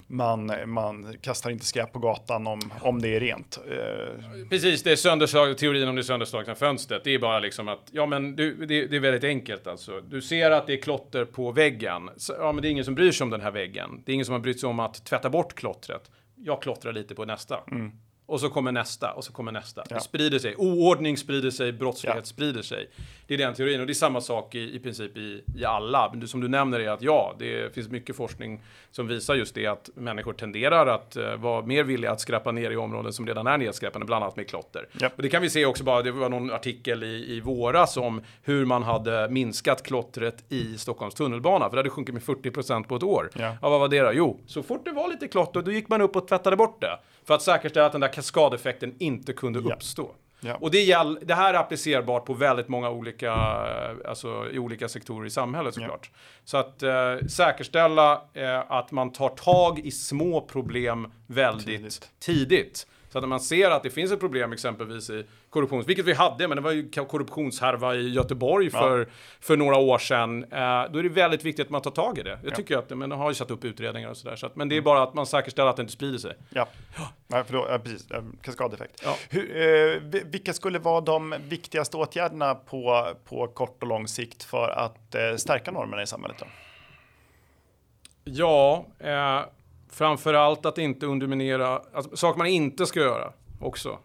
[0.07, 3.59] man, man kastar inte skräp på gatan om, om det är rent.
[3.71, 7.05] Eh, Precis, det är sönderslag, teorin om det sönderslagna fönstret.
[7.05, 10.01] Det är bara liksom att, ja men du, det, det är väldigt enkelt alltså.
[10.01, 12.11] Du ser att det är klotter på väggen.
[12.17, 14.03] Så, ja men det är ingen som bryr sig om den här väggen.
[14.07, 16.11] Det är ingen som har brytt sig om att tvätta bort klottret.
[16.37, 17.61] Jag klottrar lite på nästa.
[18.33, 19.83] Och så kommer nästa och så kommer nästa.
[19.89, 19.95] Ja.
[19.97, 20.55] Det sprider sig.
[20.57, 22.25] Oordning sprider sig, brottslighet Ja.
[22.25, 22.91] sprider sig.
[23.27, 26.11] Det är den teorin och det är samma sak i, i princip i, i alla.
[26.15, 28.61] Men som du nämner är att ja, det finns mycket forskning
[28.91, 32.71] som visar just det att människor tenderar att eh, vara mer villiga att skräpa ner
[32.71, 34.89] i områden som redan är nedskräpande, bland annat med klotter.
[35.01, 35.11] Ja.
[35.17, 38.21] Och det kan vi se också bara, det var någon artikel i, i våras om
[38.43, 42.97] hur man hade minskat klottret i Stockholms tunnelbana, för det hade sjunkit med 40% på
[42.97, 43.31] ett år.
[43.35, 43.57] Ja.
[43.61, 44.11] vad var det då?
[44.13, 46.99] Jo, så fort det var lite klotter, då gick man upp och tvättade bort det.
[47.25, 49.75] För att säkerställa att den där kaskadeffekten inte kunde Ja.
[49.75, 50.15] uppstå.
[50.41, 50.55] Ja.
[50.61, 54.89] Och det, gäll, det här är applicerbart på väldigt många olika, eh, alltså i olika
[54.89, 56.11] sektorer i samhället såklart.
[56.45, 62.11] Så att eh, säkerställa eh, att man tar tag i små problem väldigt Tidigt.
[62.19, 62.87] tidigt.
[63.13, 66.13] Så att när man ser att det finns ett problem exempelvis i korruption, vilket vi
[66.13, 68.81] hade, men det var ju korruptionshärva i Göteborg Ja.
[68.81, 69.09] för,
[69.41, 70.45] för några år sedan.
[70.45, 72.39] Eh, då är det väldigt viktigt att man tar tag i det.
[72.43, 72.57] Jag Ja.
[72.57, 74.37] tycker att, men de har ju satt upp utredningar och sådär.
[74.37, 76.35] Så att, men det är bara att man säkerställer att det inte sprider sig.
[76.51, 76.69] Ja,
[77.29, 78.09] ja för då, ja, precis.
[78.43, 79.03] Kaskadeffekt.
[79.05, 79.17] Ja.
[79.31, 84.43] Hur, eh, vi- vilka skulle vara de viktigaste åtgärderna på, på kort och lång sikt
[84.45, 86.37] för att eh, stärka normerna i samhället?
[86.39, 86.47] Då?
[88.25, 89.41] Ja, eh,
[89.93, 93.99] framför allt att inte underminera, alltså, saker man inte ska göra också.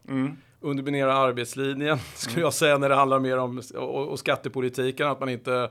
[0.61, 5.29] Underminera arbetslinjen, skulle jag säga, när det handlar mer om och, och skattepolitiken, att man
[5.29, 5.69] inte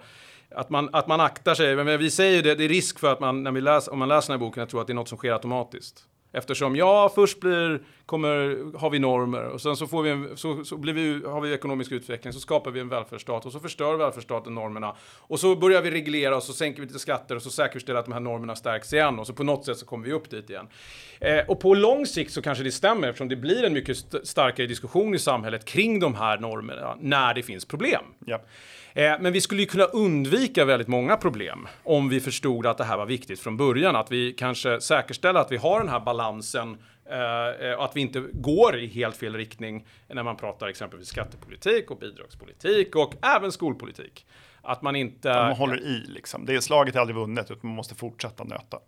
[0.50, 1.76] att man, att man aktar sig.
[1.76, 3.98] Men vi säger ju det, det är risk för att man, när vi läser, om
[3.98, 6.04] man läser den här boken, att tro att det är något som sker automatiskt.
[6.36, 10.64] Eftersom, ja, först blir, kommer, har vi normer och sen så, får vi en, så,
[10.64, 13.94] så blir vi, har vi ekonomisk utveckling, så skapar vi en välfärdsstat och så förstör
[13.96, 14.96] välfärdsstaten normerna.
[15.18, 18.06] Och så börjar vi reglera och så sänker vi lite skatter och så säkerställer att
[18.06, 20.50] de här normerna stärks igen och så på något sätt så kommer vi upp dit
[20.50, 20.68] igen.
[21.20, 24.26] Eh, och på lång sikt så kanske det stämmer eftersom det blir en mycket st-
[24.26, 28.02] starkare diskussion i samhället kring de här normerna när det finns problem.
[28.26, 28.40] Ja.
[28.96, 32.84] Eh, men vi skulle ju kunna undvika väldigt många problem om vi förstod att det
[32.84, 33.96] här var viktigt från början.
[33.96, 36.78] Att vi kanske säkerställer att vi har den här balansen
[37.10, 41.90] eh, och att vi inte går i helt fel riktning när man pratar exempelvis skattepolitik
[41.90, 44.26] och bidragspolitik och även skolpolitik.
[44.62, 45.28] Att man inte...
[45.28, 46.46] Man håller i liksom.
[46.46, 48.78] Det är slaget är aldrig vunnet utan man måste fortsätta nöta.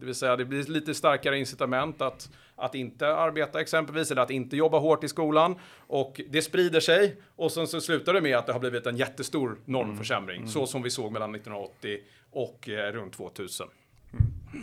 [0.00, 4.30] det vill säga det blir lite starkare incitament att, att inte arbeta exempelvis, eller att
[4.30, 5.58] inte jobba hårt i skolan.
[5.86, 8.96] Och det sprider sig och sen så slutar det med att det har blivit en
[8.96, 11.98] jättestor normförsämring, så som vi såg mellan 1980
[12.30, 13.68] och eh, runt 2000.
[14.12, 14.60] Eh,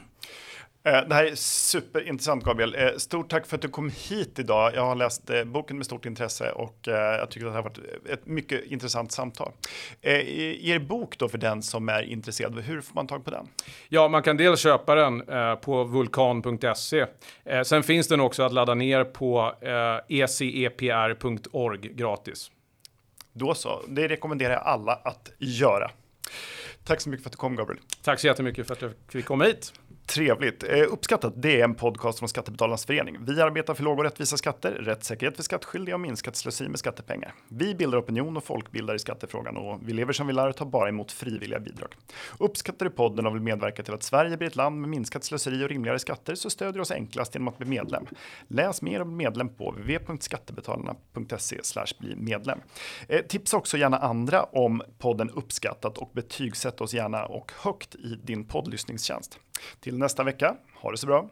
[0.83, 2.75] Det här är superintressant Gabriel.
[2.75, 4.71] Eh, Stort tack för att du kom hit idag.
[4.75, 7.63] Jag har läst eh, boken med stort intresse och eh, jag tycker att det här
[7.63, 9.51] har varit ett mycket intressant samtal.
[10.01, 13.47] Eh, Er bok då för den som är intresserad, hur får man tag på den?
[13.89, 17.05] Ja, man kan dels köpa den eh, på vulkan.se.
[17.45, 22.51] Eh, sen finns den också att ladda ner på eh, ecepr.org gratis.
[23.33, 25.91] Då så, det rekommenderar jag alla att göra.
[26.83, 27.81] Tack så mycket för att du kom Gabriel.
[28.03, 29.73] Tack så jättemycket för att jag fick komma hit.
[30.09, 30.63] Trevligt.
[30.63, 33.17] Eh, uppskattat, det är en podcast från Skattebetalarnas förening.
[33.21, 37.33] Vi arbetar för låga och rättvisa skatter, rättssäkerhet för skattskyldiga och minskat slöseri med skattepengar.
[37.47, 40.65] Vi bildar opinion och folkbildar i skattefrågan och vi lever som vi lär och tar
[40.65, 41.89] bara emot frivilliga bidrag.
[42.37, 45.63] Uppskattar du podden och vill medverka till att Sverige blir ett land med minskat slöseri
[45.65, 48.05] och rimligare skatter så stödjer du oss enklast genom att bli medlem.
[48.47, 51.59] Läs mer om medlem på www.skattebetalarna.se
[51.99, 52.59] bli medlem.
[53.07, 58.19] Eh, tipsa också gärna andra om podden Uppskattat och betygsätt oss gärna och högt i
[58.23, 59.39] din poddlyssningstjänst.
[59.79, 61.29] Till nästa vecka, ha det så bra!